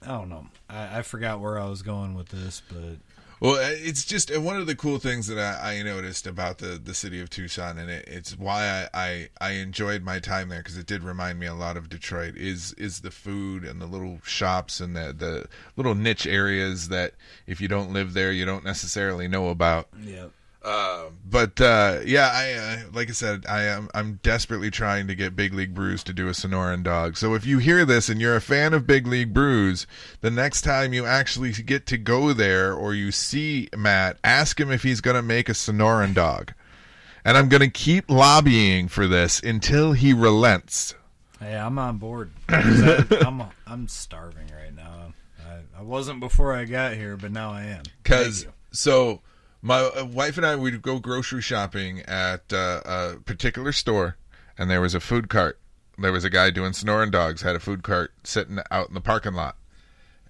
[0.03, 0.47] I don't know.
[0.69, 2.99] I, I forgot where I was going with this, but
[3.41, 6.59] Well, uh, it's just uh, one of the cool things that I, I noticed about
[6.59, 10.51] the, the city of Tucson, and it, it's why I, I, I enjoyed my time
[10.51, 12.37] there because it did remind me a lot of Detroit.
[12.37, 17.15] Is is the food and the little shops and the the little niche areas that
[17.47, 19.89] if you don't live there, you don't necessarily know about.
[20.03, 20.27] yeah.
[20.63, 25.15] Uh, but uh, yeah, I uh, like I said, I am I'm desperately trying to
[25.15, 27.17] get Big League Brews to do a Sonoran dog.
[27.17, 29.87] So if you hear this and you're a fan of Big League Brews,
[30.21, 34.71] the next time you actually get to go there or you see Matt, ask him
[34.71, 36.53] if he's going to make a Sonoran dog.
[37.25, 40.95] And I'm going to keep lobbying for this until he relents.
[41.39, 42.33] Hey, I'm on board.
[42.51, 45.15] I, I'm I'm starving right now.
[45.49, 47.83] I, I wasn't before I got here, but now I am.
[48.03, 49.23] Because so
[49.63, 54.17] my uh, wife and I would go grocery shopping at uh, a particular store,
[54.57, 55.59] and there was a food cart.
[55.99, 59.01] There was a guy doing Sonoran dogs had a food cart sitting out in the
[59.01, 59.57] parking lot,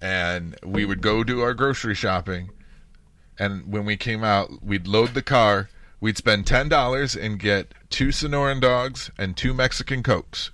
[0.01, 2.49] and we would go do our grocery shopping.
[3.39, 5.69] And when we came out, we'd load the car.
[5.99, 10.51] We'd spend ten dollars and get two Sonoran dogs and two Mexican cokes.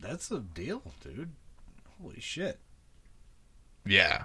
[0.00, 1.32] That's a deal, dude.
[2.00, 2.58] Holy shit.
[3.86, 4.24] Yeah.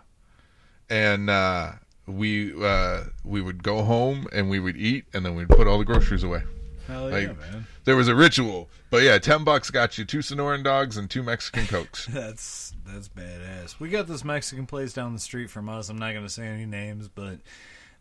[0.89, 1.73] And uh,
[2.07, 5.77] we uh, we would go home and we would eat and then we'd put all
[5.77, 6.43] the groceries away.
[6.87, 7.67] Hell yeah, man.
[7.83, 11.21] There was a ritual, but yeah, ten bucks got you two Sonoran dogs and two
[11.21, 12.05] Mexican cokes.
[12.07, 13.79] That's that's badass.
[13.79, 15.89] We got this Mexican place down the street from us.
[15.89, 17.39] I'm not gonna say any names, but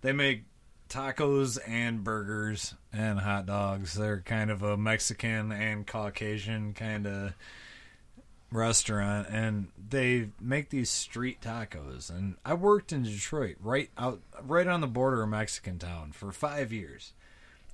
[0.03, 0.45] they make
[0.89, 3.95] tacos and burgers and hot dogs.
[3.95, 7.33] They're kind of a Mexican and Caucasian kind of
[8.53, 14.67] restaurant and they make these street tacos and I worked in Detroit right out right
[14.67, 17.13] on the border of Mexican town for 5 years.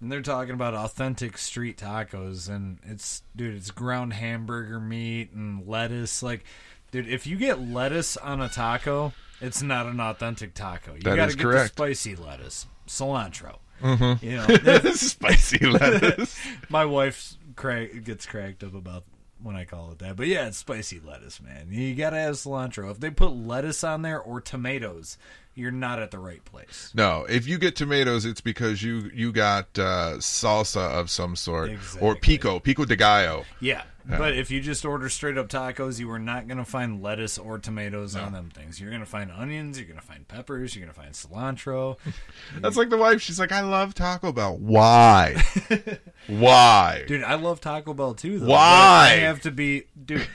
[0.01, 5.67] And they're talking about authentic street tacos and it's dude, it's ground hamburger meat and
[5.69, 6.45] lettuce like
[6.91, 10.95] dude, if you get lettuce on a taco, it's not an authentic taco.
[10.95, 11.77] You That got to get correct.
[11.77, 13.59] the spicy lettuce, cilantro.
[13.83, 14.25] Mm-hmm.
[14.25, 16.39] You know, Spicy lettuce.
[16.69, 19.03] my wife crack, gets cracked up about
[19.43, 20.17] when I call it that.
[20.17, 21.69] But yeah, it's spicy lettuce, man.
[21.71, 22.91] You gotta have cilantro.
[22.91, 25.19] If they put lettuce on there or tomatoes,
[25.55, 26.91] you're not at the right place.
[26.95, 31.73] No, if you get tomatoes, it's because you you got uh, salsa of some sort
[32.01, 33.45] or pico, pico de gallo.
[33.61, 33.83] Yeah.
[34.05, 37.39] But if you just order straight up tacos, you are not going to find lettuce
[37.39, 38.81] or tomatoes on them things.
[38.81, 41.97] You're going to find onions, you're going to find peppers, you're going to find cilantro.
[42.61, 43.21] That's like the wife.
[43.21, 44.57] She's like, I love Taco Bell.
[44.59, 45.43] Why?
[46.27, 47.05] Why?
[47.07, 48.41] Dude, I love Taco Bell too.
[48.41, 49.11] Though, Why?
[49.13, 50.27] I have to be, dude.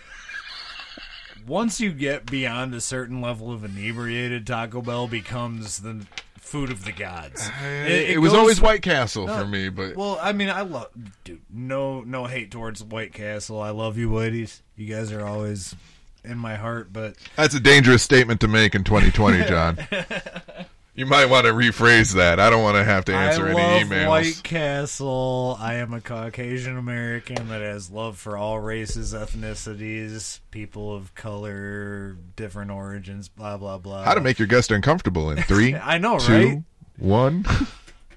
[1.45, 6.05] once you get beyond a certain level of inebriated, Taco Bell becomes the
[6.47, 7.47] food of the gods.
[7.47, 10.61] Uh, it, was goes- always White Castle No, for me, but Well, I mean, I
[10.61, 10.89] love,
[11.23, 11.41] dude.
[11.53, 13.61] No, no hate towards White Castle.
[13.61, 14.63] I love you, Whitey's.
[14.75, 15.75] You guys are always
[16.23, 19.77] in my heart, but that's a dangerous statement to make in 2020, John.
[20.97, 22.39] you might want to rephrase that.
[22.39, 24.07] I don't want to have to answer I any love emails.
[24.09, 25.55] White Castle.
[25.59, 32.17] I am a Caucasian American that has love for all races, ethnicities, people of color,
[32.35, 34.03] different origins, blah blah blah.
[34.03, 36.63] How to make your guest uncomfortable in three, I know, two, right?
[36.97, 37.45] one.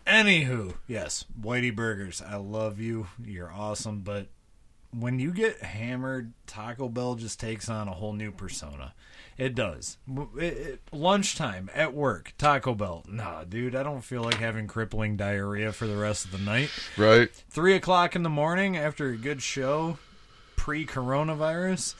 [0.07, 2.23] Anywho, yes, Whitey Burgers.
[2.27, 3.07] I love you.
[3.23, 4.27] You're awesome, but
[4.93, 8.95] when you get hammered, Taco Bell just takes on a whole new persona.
[9.39, 9.97] It does.
[10.37, 13.05] It- it- lunchtime at work, Taco Bell.
[13.09, 16.71] Nah, dude, I don't feel like having crippling diarrhea for the rest of the night.
[16.97, 17.31] right?
[17.49, 19.99] Three o'clock in the morning after a good show,
[20.57, 21.95] pre coronavirus.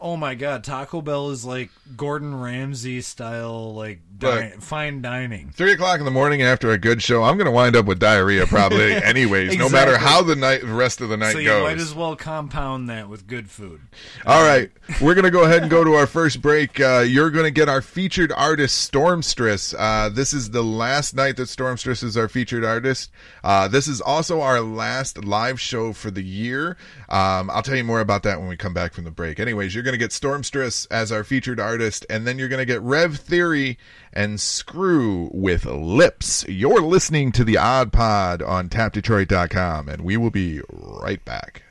[0.00, 4.62] Oh my god, Taco Bell is like Gordon Ramsay style, like di- Right.
[4.62, 5.50] fine dining.
[5.50, 7.98] Three o'clock in the morning after a good show, I'm going to wind up with
[7.98, 9.56] diarrhea probably, anyways.
[9.58, 11.62] No matter how the night, the rest of the night So you goes.
[11.64, 13.80] might as well compound that with good food.
[14.24, 16.78] All right, we're going to go ahead and go to our first break.
[16.78, 19.74] Uh, you're going to get our featured artist, Stormstress.
[19.76, 23.10] Uh, this is the last night that Stormstress is our featured artist.
[23.42, 26.76] Uh, this is also our last live show for the year.
[27.08, 29.40] Um, I'll tell you more about that when we come back from the break.
[29.40, 32.66] Anyways, you're going to get Stormstress as our featured artist, and then you're going to
[32.66, 33.78] get Rev Theory
[34.12, 36.44] and Screw with Lips.
[36.46, 41.62] You're listening to the Odd Pod on TapDetroit.com, and we will be right back.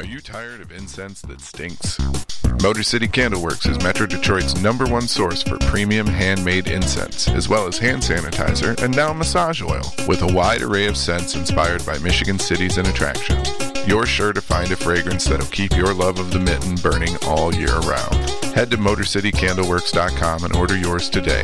[0.00, 2.00] Are you tired of incense that stinks?
[2.60, 7.68] Motor City Candleworks is Metro Detroit's number one source for premium handmade incense, as well
[7.68, 11.98] as hand sanitizer and now massage oil, with a wide array of scents inspired by
[11.98, 13.67] Michigan cities and attractions.
[13.88, 17.54] You're sure to find a fragrance that'll keep your love of the mitten burning all
[17.54, 18.14] year round.
[18.54, 21.42] Head to MotorCityCandleworks.com and order yours today.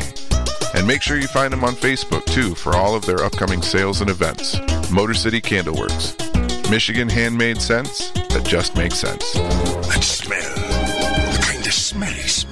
[0.75, 4.01] And make sure you find them on Facebook too for all of their upcoming sales
[4.01, 4.59] and events.
[4.91, 6.69] Motor City Candleworks.
[6.69, 9.33] Michigan handmade scents that just make sense.
[9.33, 10.53] That smell.
[10.53, 12.44] The kind of smelly smell.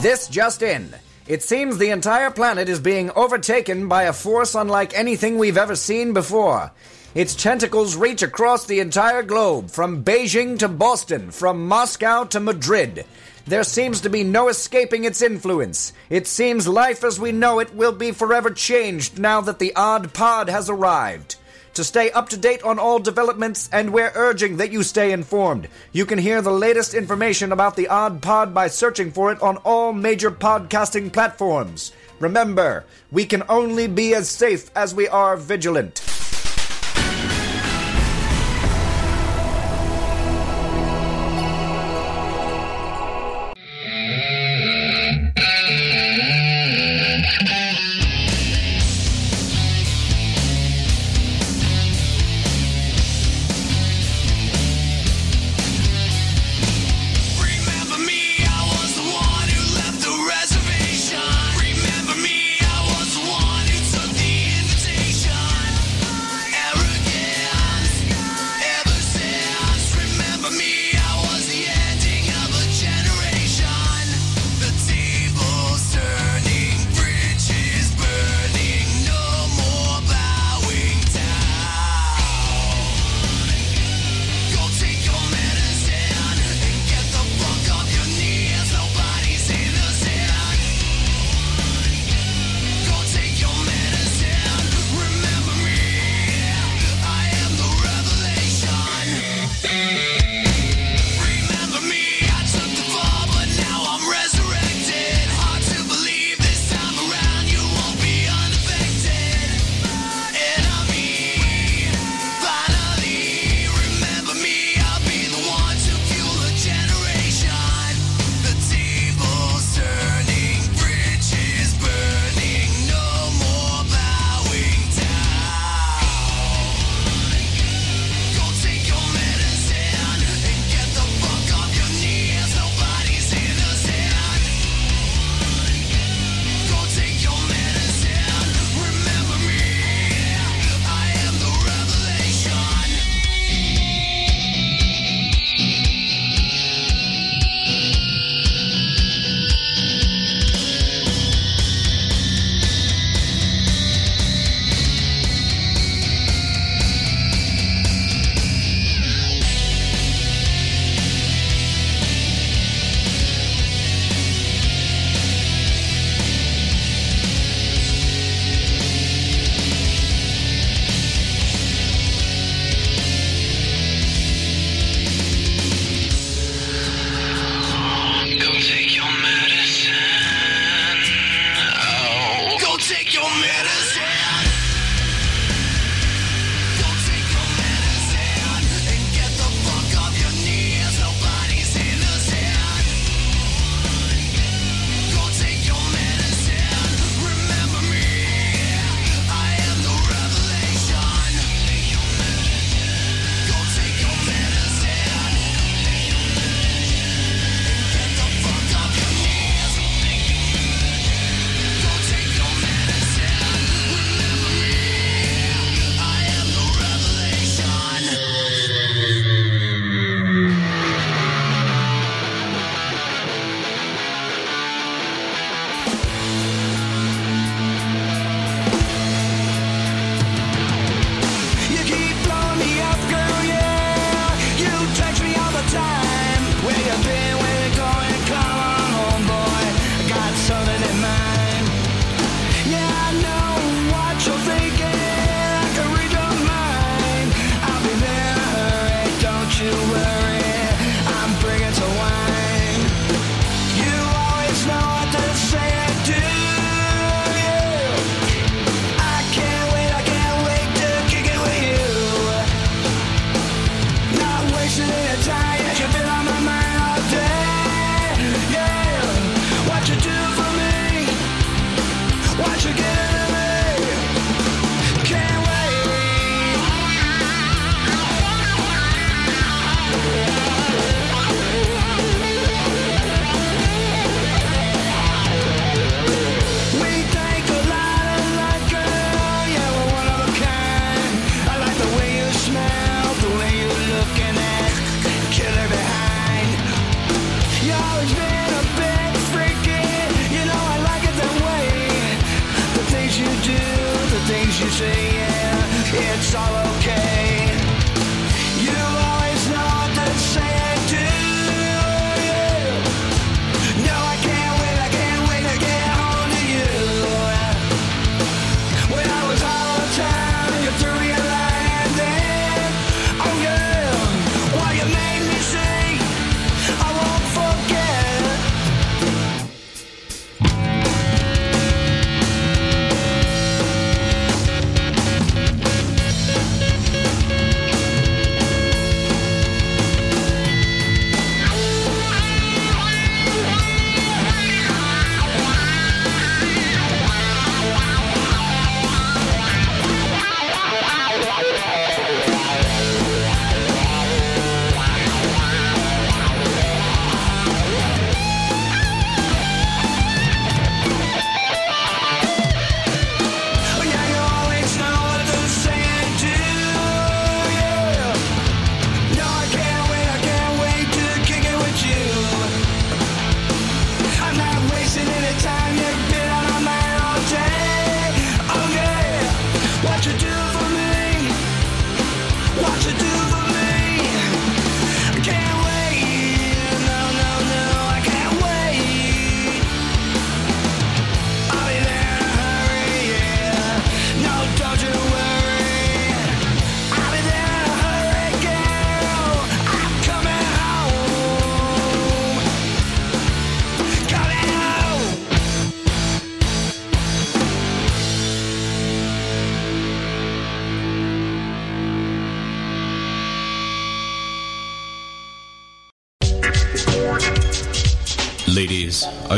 [0.00, 0.94] This just in.
[1.26, 5.74] It seems the entire planet is being overtaken by a force unlike anything we've ever
[5.74, 6.70] seen before.
[7.16, 13.06] Its tentacles reach across the entire globe, from Beijing to Boston, from Moscow to Madrid.
[13.44, 15.92] There seems to be no escaping its influence.
[16.10, 20.14] It seems life as we know it will be forever changed now that the odd
[20.14, 21.34] pod has arrived.
[21.78, 25.68] To stay up to date on all developments, and we're urging that you stay informed.
[25.92, 29.58] You can hear the latest information about the Odd Pod by searching for it on
[29.58, 31.92] all major podcasting platforms.
[32.18, 36.00] Remember, we can only be as safe as we are vigilant.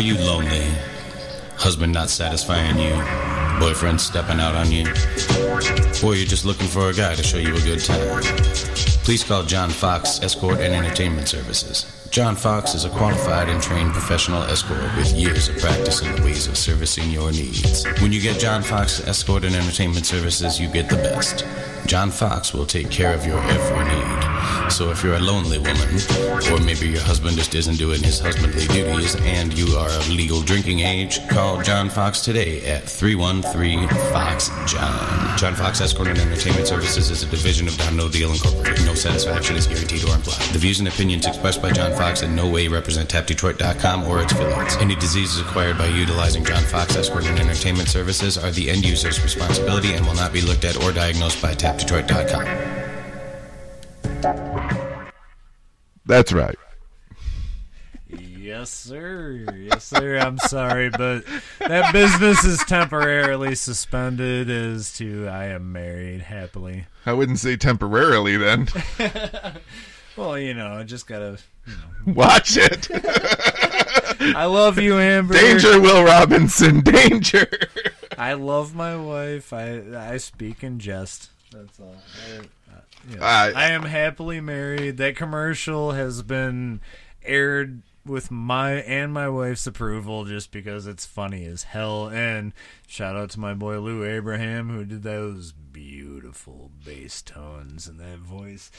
[0.01, 0.67] Are you lonely?
[1.57, 2.95] Husband not satisfying you?
[3.61, 4.87] Boyfriend stepping out on you?
[6.03, 8.23] Or you're just looking for a guy to show you a good time?
[9.05, 12.09] Please call John Fox Escort and Entertainment Services.
[12.11, 16.23] John Fox is a qualified and trained professional escort with years of practice in the
[16.23, 17.85] ways of servicing your needs.
[18.01, 21.45] When you get John Fox Escort and Entertainment Services, you get the best.
[21.87, 24.20] John Fox will take care of your every need.
[24.71, 25.89] So if you're a lonely woman,
[26.51, 30.41] or maybe your husband just isn't doing his husbandly duties and you are of legal
[30.41, 35.39] drinking age, call John Fox today at 313 Fox John.
[35.39, 38.87] John Fox Escort and Entertainment Services is a division of Don No Deal Incorporated.
[38.87, 40.41] No satisfaction is guaranteed or implied.
[40.53, 44.33] The views and opinions expressed by John Fox in no way represent TapDetroit.com or its
[44.33, 44.77] affiliates.
[44.77, 49.23] Any diseases acquired by utilizing John Fox Escort and Entertainment Services are the end user's
[49.23, 52.80] responsibility and will not be looked at or diagnosed by TapDetroit.com.
[56.11, 56.59] That's right.
[58.09, 59.47] Yes, sir.
[59.57, 60.19] Yes, sir.
[60.19, 61.25] I'm sorry, but
[61.61, 66.87] that business is temporarily suspended as to I am married happily.
[67.07, 68.67] I wouldn't say temporarily then.
[70.17, 71.39] Well, you know, I just gotta.
[71.67, 72.13] You know.
[72.15, 72.89] Watch it.
[74.37, 75.33] I love you, Amber.
[75.33, 76.81] Danger, Will Robinson.
[76.81, 77.47] Danger.
[78.19, 79.53] I love my wife.
[79.53, 81.31] I I speak in jest.
[81.53, 81.97] That's all.
[82.29, 82.41] I,
[83.09, 83.17] yeah.
[83.19, 84.97] Uh, I- I am happily married.
[84.99, 86.81] That commercial has been
[87.23, 92.09] aired with my and my wife's approval just because it's funny as hell.
[92.09, 92.53] And
[92.87, 98.19] shout out to my boy Lou Abraham who did those beautiful bass tones and that
[98.19, 98.71] voice.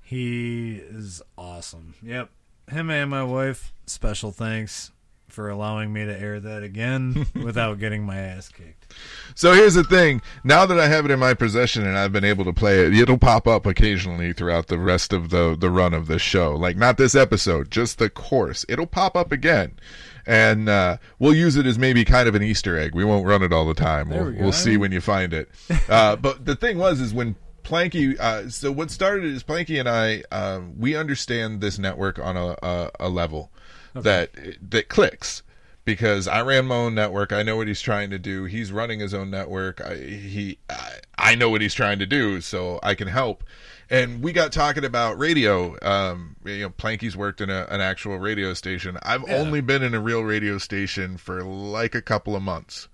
[0.00, 1.94] He is awesome.
[2.02, 2.30] Yep.
[2.70, 4.92] Him and my wife, special thanks
[5.32, 8.94] for allowing me to air that again without getting my ass kicked.
[9.34, 10.20] So here's the thing.
[10.44, 12.94] Now that I have it in my possession and I've been able to play it,
[12.94, 16.54] it'll pop up occasionally throughout the rest of the the run of the show.
[16.54, 18.64] Like not this episode, just the course.
[18.68, 19.78] It'll pop up again.
[20.24, 22.94] And uh, we'll use it as maybe kind of an Easter egg.
[22.94, 24.08] We won't run it all the time.
[24.08, 25.48] There We'll, we we'll see when you find it.
[25.88, 28.18] Uh, but the thing was, is when Planky.
[28.18, 30.22] Uh, so what started is Planky and I.
[30.30, 33.50] Um, we understand this network on a a, a level
[33.94, 34.30] that
[34.70, 35.42] that clicks
[35.84, 37.32] because I ran my own network.
[37.32, 38.44] I know what he's trying to do.
[38.44, 39.80] He's running his own network.
[39.80, 43.44] I, he, I, I know what he's trying to do, so I can help.
[43.90, 45.76] And we got talking about radio.
[45.82, 48.96] Um, you know, Planky's worked in a, an actual radio station.
[49.02, 52.88] I've only been in a real radio station for like a couple of months.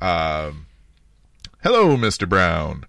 [0.00, 0.66] Um,
[1.62, 2.28] hello, Mr.
[2.28, 2.86] Brown.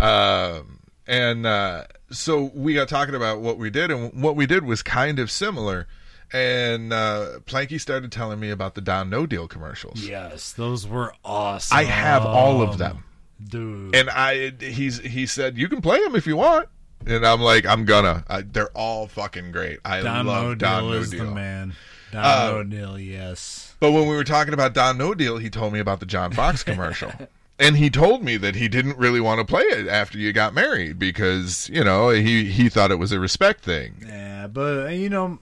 [0.00, 4.64] Um, and uh, so we got talking about what we did, and what we did
[4.64, 5.86] was kind of similar.
[6.32, 10.00] And uh, Planky started telling me about the Don No Deal commercials.
[10.06, 11.76] Yes, those were awesome.
[11.76, 13.02] I have all of them,
[13.48, 13.94] dude.
[13.96, 16.68] and I he's he said you can play them if you want,
[17.04, 18.24] and I'm like I'm gonna.
[18.28, 19.80] I, they're all fucking great.
[19.84, 21.24] I Don love No Don Deal No is Deal.
[21.24, 21.74] the man.
[22.12, 23.74] Don Uh, No Deal, yes.
[23.80, 26.30] But when we were talking about Don No Deal, he told me about the John
[26.32, 27.12] Fox commercial.
[27.60, 30.54] And he told me that he didn't really want to play it after you got
[30.54, 34.02] married because you know he he thought it was a respect thing.
[34.06, 35.38] Yeah, but uh, you know,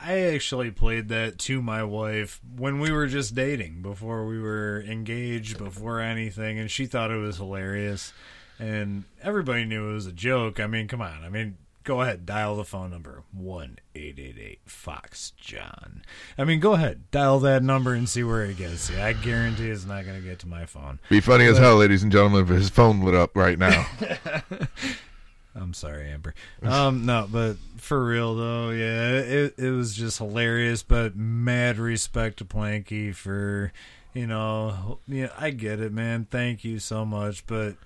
[0.00, 4.82] I actually played that to my wife when we were just dating, before we were
[4.82, 8.12] engaged, before anything, and she thought it was hilarious.
[8.58, 10.60] And everybody knew it was a joke.
[10.60, 11.24] I mean, come on.
[11.24, 16.02] I mean, go ahead, dial the phone number one eight eight eight Fox John.
[16.38, 19.00] I mean, go ahead, dial that number and see where it gets you.
[19.00, 20.98] I guarantee it's not going to get to my phone.
[21.08, 23.86] Be funny as hell, ladies and gentlemen, if his phone lit up right now.
[25.54, 26.34] I'm sorry, Amber.
[26.62, 30.82] Um, no, but for real though, yeah, it it was just hilarious.
[30.82, 33.72] But mad respect to Planky for,
[34.14, 36.26] you know, yeah, I get it, man.
[36.30, 37.76] Thank you so much, but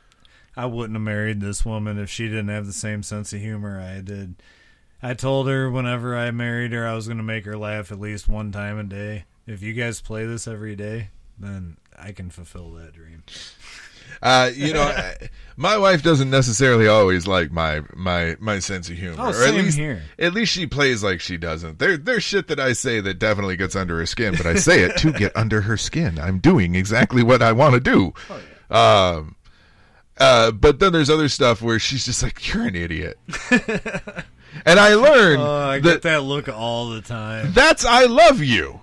[0.57, 3.79] I wouldn't have married this woman if she didn't have the same sense of humor
[3.81, 4.37] I did.
[5.03, 8.01] I told her whenever I married her, I was going to make her laugh at
[8.01, 9.25] least one time a day.
[9.47, 13.23] If you guys play this every day, then I can fulfill that dream.
[14.23, 18.97] Uh, you know, I- my wife doesn't necessarily always like my my my sense of
[18.97, 19.17] humor.
[19.19, 20.03] Oh, or at same least here.
[20.19, 21.79] at least she plays like she doesn't.
[21.79, 24.83] There there's shit that I say that definitely gets under her skin, but I say
[24.85, 26.19] it to get under her skin.
[26.19, 28.15] I'm doing exactly what I want to do.
[28.71, 29.37] Oh, Um
[30.19, 33.19] uh but then there's other stuff where she's just like you're an idiot.
[33.51, 37.53] and I learned Oh, I get that look all the time.
[37.53, 38.81] that's I love you.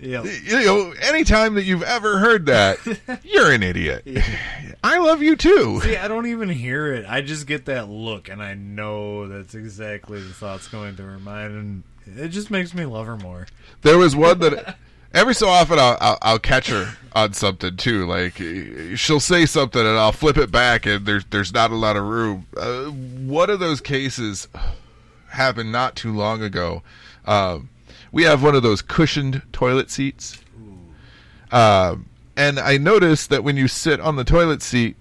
[0.00, 0.24] Yep.
[0.44, 2.78] You know, anytime that you've ever heard that,
[3.24, 4.06] you're an idiot.
[4.84, 5.80] I love you too.
[5.80, 7.06] See, I don't even hear it.
[7.08, 11.18] I just get that look, and I know that's exactly the thoughts going through her
[11.18, 13.46] mind, and it just makes me love her more.
[13.80, 14.76] There was one that
[15.14, 18.06] every so often I'll, I'll, I'll catch her on something too.
[18.06, 18.36] Like
[18.96, 22.04] she'll say something and I'll flip it back, and there's there's not a lot of
[22.04, 22.46] room.
[22.56, 24.48] Uh, one of those cases
[25.28, 26.82] happened not too long ago.
[27.24, 27.70] Um,
[28.12, 30.40] we have one of those cushioned toilet seats,
[31.50, 32.06] um,
[32.36, 34.96] and I noticed that when you sit on the toilet seat,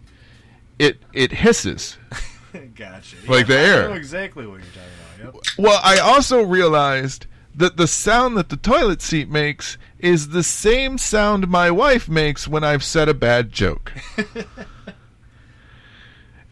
[0.79, 1.97] it it hisses.
[2.75, 3.17] gotcha.
[3.27, 3.89] Like the I air.
[3.89, 5.35] know exactly what you're talking about.
[5.35, 5.43] Yep.
[5.57, 10.97] Well, I also realized that the sound that the toilet seat makes is the same
[10.97, 13.93] sound my wife makes when I've said a bad joke.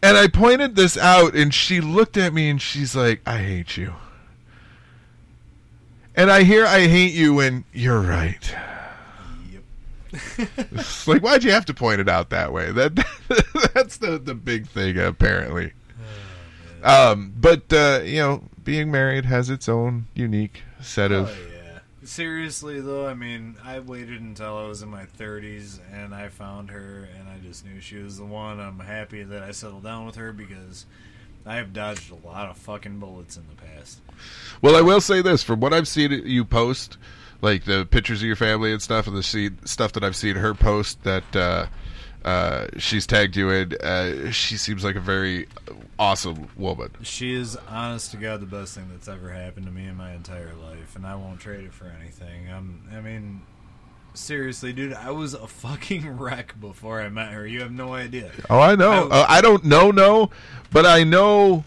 [0.02, 3.76] and I pointed this out, and she looked at me and she's like, I hate
[3.76, 3.92] you.
[6.16, 8.54] And I hear I hate you, and you're right.
[10.72, 12.70] It's like, why'd you have to point it out that way?
[12.70, 12.94] That
[13.74, 15.72] that's the the big thing, apparently.
[16.82, 21.34] Um, but uh, you know, being married has its own unique set of.
[22.04, 26.70] Seriously though, I mean, I waited until I was in my 30s and I found
[26.70, 28.58] her and I just knew she was the one.
[28.58, 30.86] I'm happy that I settled down with her because
[31.46, 34.00] I have dodged a lot of fucking bullets in the past.
[34.60, 36.98] Well, I will say this: from what I've seen you post,
[37.40, 40.54] like the pictures of your family and stuff, and the stuff that I've seen her
[40.54, 41.66] post that uh,
[42.24, 45.46] uh, she's tagged you in, uh, she seems like a very
[45.98, 46.90] awesome woman.
[47.02, 50.12] She is, honest to God, the best thing that's ever happened to me in my
[50.12, 52.50] entire life, and I won't trade it for anything.
[52.50, 53.42] Um, I mean,
[54.14, 57.46] seriously, dude, I was a fucking wreck before I met her.
[57.46, 58.30] You have no idea.
[58.50, 59.08] Oh, I know.
[59.10, 60.30] I- Uh, I don't know, no,
[60.70, 61.64] but I know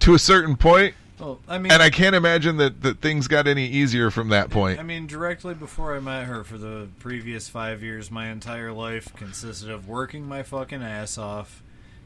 [0.00, 3.46] to a certain point, Well, I mean, and I can't imagine that, that things got
[3.46, 4.80] any easier from that point.
[4.80, 9.14] I mean, directly before I met her for the previous five years, my entire life
[9.14, 11.62] consisted of working my fucking ass off,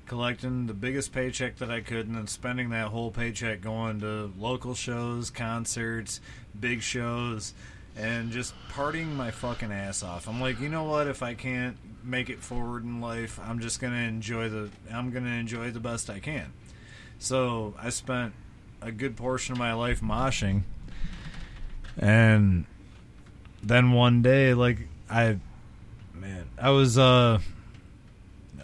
[0.07, 4.33] collecting the biggest paycheck that I could, and then spending that whole paycheck going to
[4.37, 6.21] local shows, concerts,
[6.59, 7.55] big shows,
[7.97, 10.29] and just partying my fucking ass off.
[10.29, 11.07] I'm like, you know what?
[11.07, 14.71] If I can't make it forward in life, I'm just gonna enjoy the.
[14.93, 16.53] I'm gonna enjoy the best I can.
[17.21, 18.35] So I spent
[18.85, 20.63] a good portion of my life moshing.
[21.99, 22.67] And
[23.63, 24.79] then one day like
[25.09, 25.39] i
[26.13, 27.39] man i was uh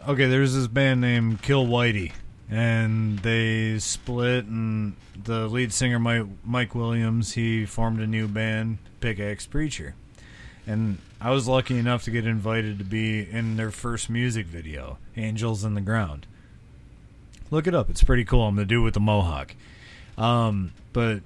[0.07, 2.13] okay there's this band named kill whitey
[2.51, 4.95] and they split and
[5.25, 9.95] the lead singer mike, mike williams he formed a new band pickaxe preacher.
[10.67, 14.99] And i was lucky enough to get invited to be in their first music video
[15.17, 16.27] angels in the ground.
[17.51, 19.55] Look it up it's pretty cool i'm the dude with the mohawk
[20.21, 21.23] um, but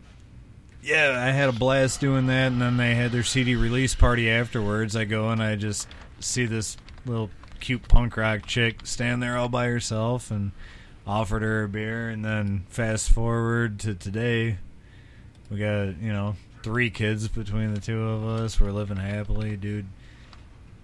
[0.82, 4.30] yeah, I had a blast doing that, and then they had their CD release party
[4.30, 4.94] afterwards.
[4.94, 5.88] I go and I just
[6.20, 10.52] see this little cute punk rock chick stand there all by herself, and
[11.06, 12.08] offered her a beer.
[12.08, 14.58] And then fast forward to today,
[15.50, 18.60] we got you know three kids between the two of us.
[18.60, 19.86] We're living happily, dude.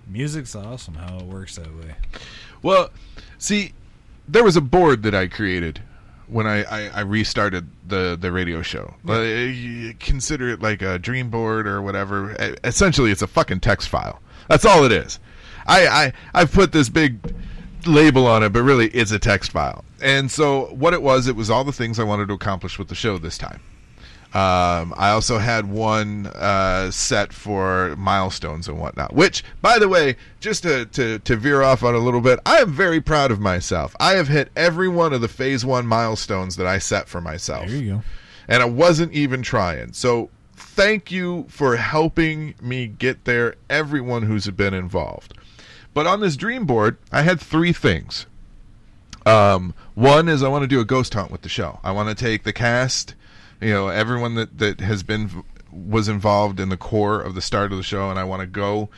[0.09, 1.95] Music's awesome how it works that way.
[2.61, 2.91] Well,
[3.39, 3.73] see,
[4.27, 5.81] there was a board that I created
[6.31, 8.95] when I, I, I restarted the, the radio show.
[9.09, 12.37] Uh, you consider it like a dream board or whatever.
[12.65, 14.21] Essentially, it's a fucking text file.
[14.49, 15.19] That's all it is.
[15.67, 17.19] I, I I've put this big
[17.87, 19.85] label on it, but really it's a text file.
[20.03, 22.89] And so what it was, it was all the things I wanted to accomplish with
[22.89, 23.61] the show this time.
[24.33, 29.13] Um, I also had one uh, set for milestones and whatnot.
[29.13, 32.59] Which, by the way, just to, to to veer off on a little bit, I
[32.59, 33.97] am very proud of myself.
[33.99, 37.67] I have hit every one of the phase one milestones that I set for myself.
[37.67, 38.03] There you go.
[38.47, 39.95] And I wasn't even trying.
[39.95, 43.57] So thank you for helping me get there.
[43.69, 45.35] Everyone who's been involved.
[45.93, 48.27] But on this dream board, I had three things.
[49.27, 51.81] Um, one is I want to do a ghost hunt with the show.
[51.83, 53.15] I want to take the cast,
[53.61, 57.71] you know, everyone that that has been was involved in the core of the start
[57.73, 58.89] of the show, and I want to go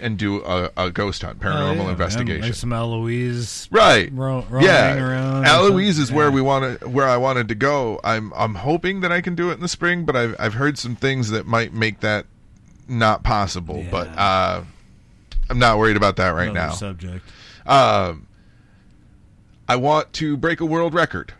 [0.00, 1.90] and do a, a ghost hunt, paranormal Oh, yeah.
[1.90, 2.42] investigation.
[2.42, 3.66] Like some Eloise.
[3.72, 4.12] Right.
[4.12, 5.42] Ro- yeah.
[5.44, 6.16] Eloise is Yeah.
[6.16, 7.98] where we want to, where I wanted to go.
[8.04, 10.78] I'm I'm hoping that I can do it in the spring, but I've I've heard
[10.78, 12.26] some things that might make that
[12.86, 13.84] not possible.
[13.90, 14.62] But uh,
[15.50, 16.74] I'm not worried about that right Another now.
[16.74, 17.24] subject.
[17.66, 18.26] Um,
[19.68, 21.34] I want to break a world record.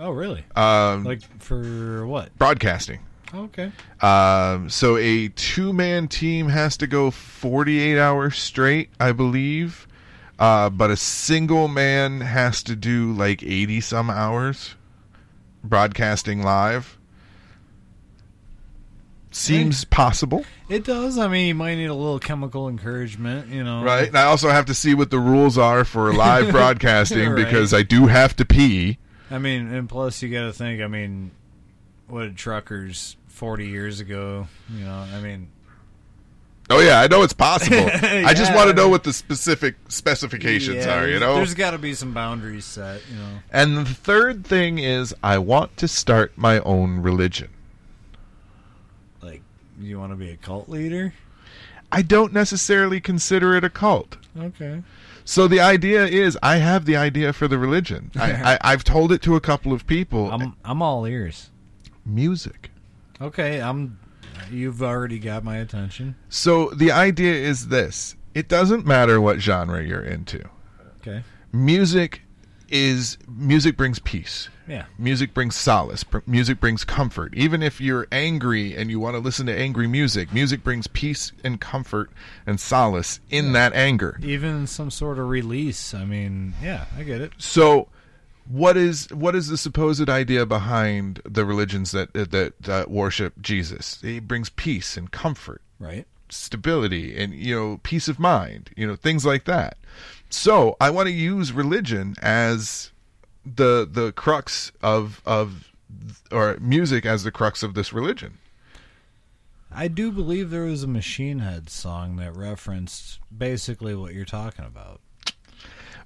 [0.00, 0.44] Oh, really?
[0.56, 2.36] Um, like for what?
[2.38, 3.00] broadcasting.
[3.34, 3.70] Okay.
[4.00, 9.86] Um, so a two man team has to go 48 hours straight, I believe.
[10.38, 14.74] Uh, but a single man has to do like 80 some hours
[15.62, 16.96] broadcasting live.
[19.32, 21.16] Seems possible, It does.
[21.16, 23.84] I mean, you might need a little chemical encouragement, you know.
[23.84, 24.08] right?
[24.08, 27.44] And I also have to see what the rules are for live broadcasting Right.
[27.44, 28.98] because I do have to pee.
[29.30, 30.82] I mean, and plus you got to think.
[30.82, 31.30] I mean,
[32.08, 34.48] what did truckers forty years ago?
[34.72, 35.48] You know, I mean,
[36.70, 37.90] Oh yeah, I know it's possible.
[37.92, 41.34] I just want to know what the specific specifications yeah, are, you know?
[41.34, 43.02] there's got to be some boundaries set.
[43.10, 43.38] You know.
[43.50, 47.48] And the third thing is, I want to start my own religion.
[49.20, 49.42] Like,
[49.80, 51.12] you want to be a cult leader?
[51.90, 54.16] I don't necessarily consider it a cult.
[54.38, 54.84] Okay.
[55.30, 58.10] So the idea is, I have the idea for the religion.
[58.18, 60.28] I, I, I've told it to a couple of people.
[60.28, 61.50] I'm I'm all ears.
[62.04, 62.72] Music.
[63.20, 63.96] Okay, I'm.
[64.50, 66.16] You've already got my attention.
[66.30, 70.42] So the idea is this: it doesn't matter what genre you're into.
[71.00, 71.22] Okay.
[71.52, 72.22] Music
[72.70, 74.48] is music brings peace.
[74.68, 74.84] Yeah.
[74.98, 76.04] Music brings solace.
[76.26, 77.34] Music brings comfort.
[77.34, 81.32] Even if you're angry and you want to listen to angry music, music brings peace
[81.42, 82.10] and comfort
[82.46, 84.18] and solace in that anger.
[84.22, 85.92] Even some sort of release.
[85.92, 87.32] I mean, yeah, I get it.
[87.38, 87.88] So,
[88.48, 94.00] what is what is the supposed idea behind the religions that that, that worship Jesus?
[94.02, 96.06] He brings peace and comfort, Right.
[96.28, 99.76] stability, and you know peace of mind, you know things like that.
[100.30, 102.92] So, I want to use religion as
[103.44, 105.72] the the crux of of
[106.30, 108.38] or music as the crux of this religion.
[109.72, 114.64] I do believe there was a Machine Head song that referenced basically what you're talking
[114.64, 115.00] about.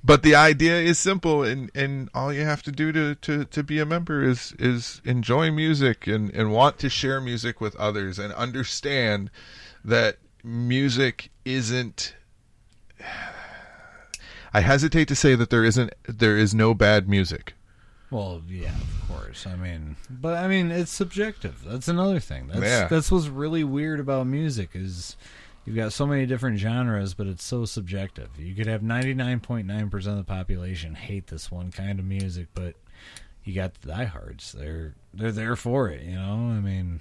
[0.07, 3.63] But the idea is simple, and, and all you have to do to, to, to
[3.63, 8.19] be a member is is enjoy music and, and want to share music with others
[8.19, 9.31] and understand
[9.83, 12.15] that music isn't.
[14.55, 17.55] I hesitate to say that there isn't there is no bad music.
[18.11, 19.47] Well, yeah, of course.
[19.47, 21.63] I mean, but I mean, it's subjective.
[21.67, 22.47] That's another thing.
[22.47, 22.87] That's Yeah.
[22.87, 25.17] that's what's really weird about music is
[25.65, 28.29] you've got so many different genres, but it's so subjective.
[28.39, 32.75] You could have 99.9% of the population hate this one kind of music, but
[33.43, 34.53] you got the diehards.
[34.53, 36.53] They're they're there for it, you know?
[36.57, 37.01] I mean,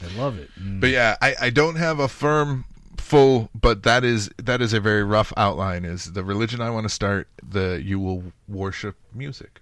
[0.00, 0.50] they love it.
[0.56, 2.64] And But yeah, I, I don't have a firm
[3.00, 6.84] full but that is that is a very rough outline is the religion I want
[6.84, 9.60] to start the you will worship music.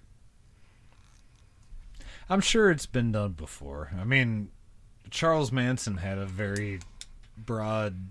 [2.29, 3.91] I'm sure it's been done before.
[3.99, 4.49] I mean,
[5.11, 6.79] Charles Manson had a very
[7.37, 8.09] broad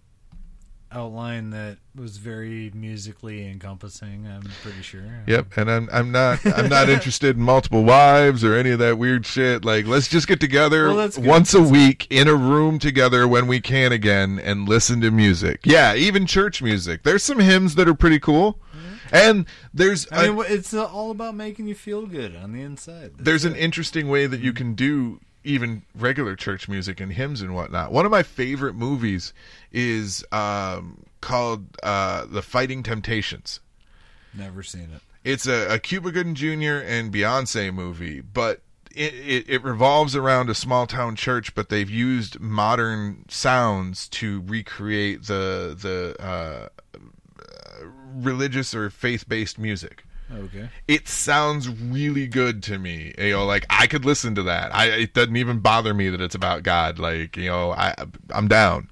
[0.95, 4.27] outline that was very musically encompassing.
[4.27, 5.03] I'm pretty sure.
[5.27, 8.97] Yep, and I'm I'm not I'm not interested in multiple wives or any of that
[8.99, 9.65] weird shit.
[9.65, 11.27] Like, let's just get together Well, that's good.
[11.27, 15.61] once a week in a room together when we can again and listen to music.
[15.65, 17.03] Yeah, even church music.
[17.03, 18.61] There's some hymns that are pretty cool,
[19.13, 23.13] and there's I a- mean, it's all about making you feel good on the inside.
[23.19, 27.55] there's an interesting way that you can do even regular church music and hymns and
[27.55, 27.93] whatnot.
[27.93, 29.33] One of my favorite movies
[29.73, 33.61] is um, called uh, The Fighting Temptations.
[34.33, 35.01] Never seen it.
[35.23, 36.85] It's a, a Cuba Gooding Jr.
[36.85, 38.61] and Beyonce movie, but
[38.95, 44.43] it, it, it revolves around a small town church, but they've used modern sounds to
[44.47, 46.69] recreate the the uh,
[48.15, 50.05] religious or faith based music.
[50.35, 50.69] Okay.
[50.89, 53.15] It sounds really good to me.
[53.19, 54.75] You know, like I could listen to that.
[54.75, 56.99] I it doesn't even bother me that it's about God.
[56.99, 57.95] Like you know, I
[58.31, 58.91] I'm down.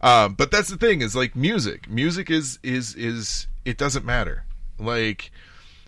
[0.00, 1.88] Um, but that's the thing is like music.
[1.88, 4.44] Music is is is it doesn't matter.
[4.78, 5.30] Like,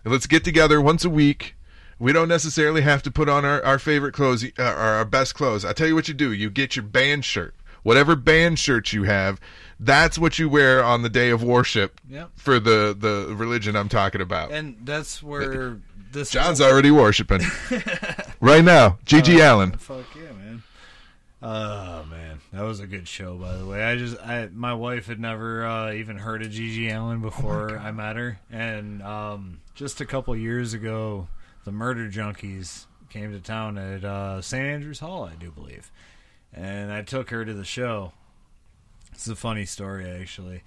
[0.04, 1.56] let's get together once a week.
[1.98, 5.34] We don't necessarily have to put on our, our favorite clothes uh, or our best
[5.34, 5.64] clothes.
[5.64, 6.32] I tell you what you do.
[6.32, 7.54] You get your band shirt.
[7.82, 9.40] Whatever band shirt you have,
[9.80, 12.30] that's what you wear on the day of worship Yep.
[12.36, 14.52] for the, the religion I'm talking about.
[14.52, 15.78] And that's where
[16.12, 17.40] this John's already worshiping.
[18.40, 19.72] right now, GG Uh, Allin.
[19.72, 20.62] Fuck yeah, man.
[21.42, 23.84] Oh man, that was a good show, by the way.
[23.84, 27.90] I just, I, my wife had never uh, even heard of GG Allin before I
[27.90, 31.28] met her, and um, just a couple years ago,
[31.64, 34.64] the Murder Junkies came to town at uh, St.
[34.64, 35.90] Andrews Hall, I do believe,
[36.52, 38.12] and I took her to the show.
[39.14, 40.62] It's a funny story, actually.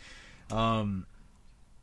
[0.50, 1.06] Um,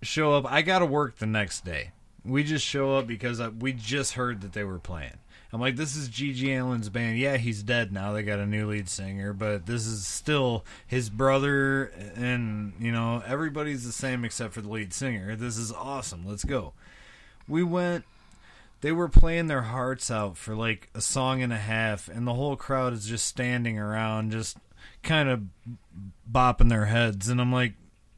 [0.02, 0.50] show up.
[0.50, 1.92] I got to work the next day.
[2.24, 5.18] We just show up because I, we just heard that they were playing.
[5.52, 7.18] I'm like, this is GG Allin's band.
[7.18, 8.12] Yeah, he's dead now.
[8.12, 13.22] They got a new lead singer, but this is still his brother, and you know
[13.24, 15.36] everybody's the same except for the lead singer.
[15.36, 16.26] This is awesome.
[16.26, 16.72] Let's go.
[17.46, 18.04] We went.
[18.80, 22.34] They were playing their hearts out for like a song and a half, and the
[22.34, 24.56] whole crowd is just standing around, just
[25.04, 25.42] kind of
[26.30, 27.74] bopping their heads, and I'm like,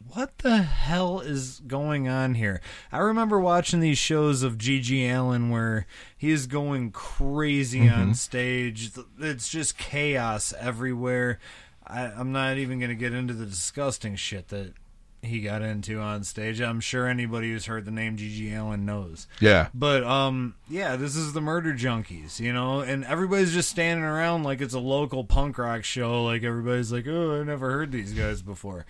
[0.09, 2.61] what the hell is going on here?
[2.93, 5.84] I remember watching these shows of GG Allin where
[6.16, 8.16] he is going crazy on Mhm.
[8.16, 8.93] stage.
[9.18, 11.39] It's just chaos everywhere.
[11.87, 14.74] I, I'm not even going to get into the disgusting shit that
[15.22, 16.60] he got into on stage.
[16.60, 19.26] I'm sure anybody who's heard the name GG Allin knows.
[19.40, 19.68] Yeah.
[19.74, 24.44] But um yeah, this is the murder junkies, you know, and everybody's just standing around
[24.44, 28.12] like it's a local punk rock show, like everybody's like, "Oh, I never heard these
[28.12, 28.86] guys before."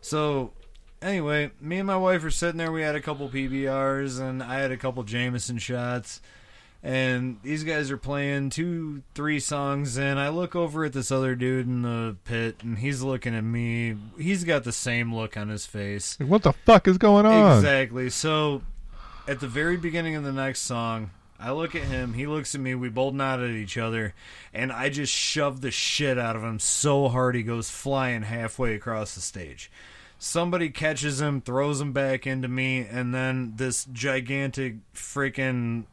[0.00, 0.52] So,
[1.02, 2.72] anyway, me and my wife are sitting there.
[2.72, 6.20] We had a couple PBRs and I had a couple Jameson shots.
[6.82, 11.34] And these guys are playing two, three songs, and I look over at this other
[11.34, 13.96] dude in the pit, and he's looking at me.
[14.18, 16.16] He's got the same look on his face.
[16.18, 17.58] What the fuck is going on?
[17.58, 18.08] Exactly.
[18.08, 18.62] So,
[19.28, 22.60] at the very beginning of the next song, I look at him, he looks at
[22.60, 24.14] me, we both nod at each other,
[24.52, 28.74] and I just shove the shit out of him so hard he goes flying halfway
[28.74, 29.70] across the stage.
[30.18, 35.84] Somebody catches him, throws him back into me, and then this gigantic freaking.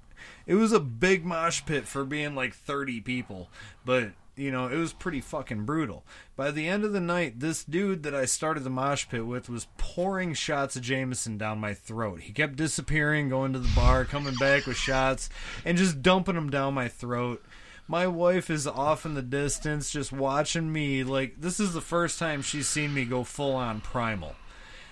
[0.47, 3.49] It was a big mosh pit for being like 30 people,
[3.85, 6.05] but you know, it was pretty fucking brutal.
[6.35, 9.49] By the end of the night, this dude that I started the mosh pit with
[9.49, 12.21] was pouring shots of Jameson down my throat.
[12.21, 15.29] He kept disappearing, going to the bar, coming back with shots,
[15.65, 17.43] and just dumping them down my throat.
[17.87, 21.03] My wife is off in the distance, just watching me.
[21.03, 24.35] Like, this is the first time she's seen me go full on primal.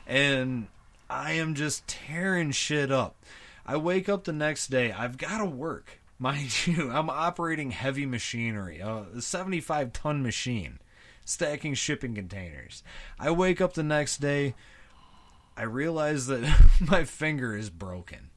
[0.08, 0.68] And
[1.10, 3.16] I am just tearing shit up.
[3.66, 4.92] I wake up the next day.
[4.92, 6.00] I've got to work.
[6.20, 10.80] Mind you, I'm operating heavy machinery, uh, a 75 ton machine,
[11.26, 12.84] stacking shipping containers.
[13.20, 14.56] I wake up the next day.
[15.58, 18.30] I realize that my finger is broken.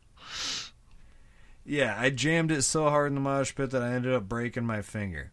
[1.65, 4.65] Yeah, I jammed it so hard in the mosh pit that I ended up breaking
[4.65, 5.33] my finger.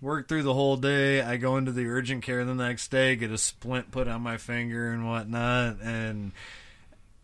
[0.00, 1.22] Work through the whole day.
[1.22, 4.36] I go into the urgent care the next day, get a splint put on my
[4.36, 6.32] finger and whatnot, and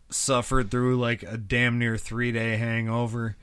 [0.09, 3.35] suffered through like a damn near three day hangover.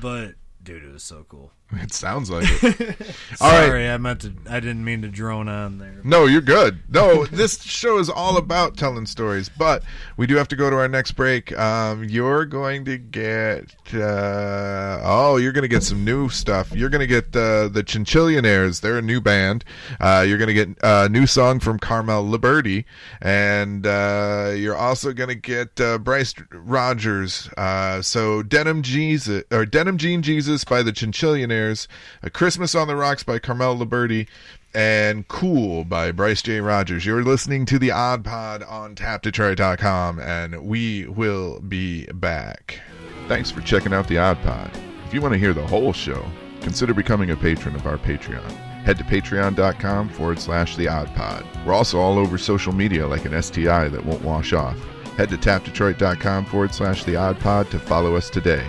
[0.00, 1.52] But dude, it was so cool.
[1.82, 2.80] It sounds like it.
[3.40, 3.66] All right.
[3.66, 4.32] Sorry, I meant to.
[4.48, 6.00] I didn't mean to drone on there.
[6.04, 6.80] No, you're good.
[6.88, 9.82] No, this show is all about telling stories, but
[10.16, 11.56] we do have to go to our next break.
[11.58, 16.72] Um, you're going to get uh, oh, you're going to get some new stuff.
[16.72, 18.80] You're going to get uh, the Chinchillionaires.
[18.80, 19.64] They're a new band.
[19.98, 22.84] Uh, you're going to get a new song from Carmel Liberty,
[23.20, 27.48] and uh, you're also going to get uh, Bryce Rogers.
[27.56, 32.96] Uh, so Denim Jesus or Denim Jean Jesus by the Chinchillionaires, A Christmas on the
[32.96, 34.28] Rocks by Carmel Liberty
[34.74, 36.60] and Cool by Bryce J.
[36.60, 37.06] Rogers.
[37.06, 42.80] You're listening to the Odd Pod on TapDetroit.com, and we will be back.
[43.28, 44.70] Thanks for checking out the Odd Pod.
[45.06, 46.24] If you want to hear the whole show,
[46.60, 48.50] consider becoming a patron of our Patreon.
[48.84, 51.46] Head to patreon.com forward slash the Odd Pod.
[51.64, 54.76] We're also all over social media like an STI that won't wash off.
[55.16, 58.66] Head to tapdetroit.com forward slash the Odd Pod to follow us today.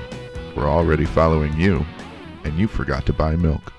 [0.56, 1.84] We're already following you,
[2.44, 3.74] and you forgot to buy milk.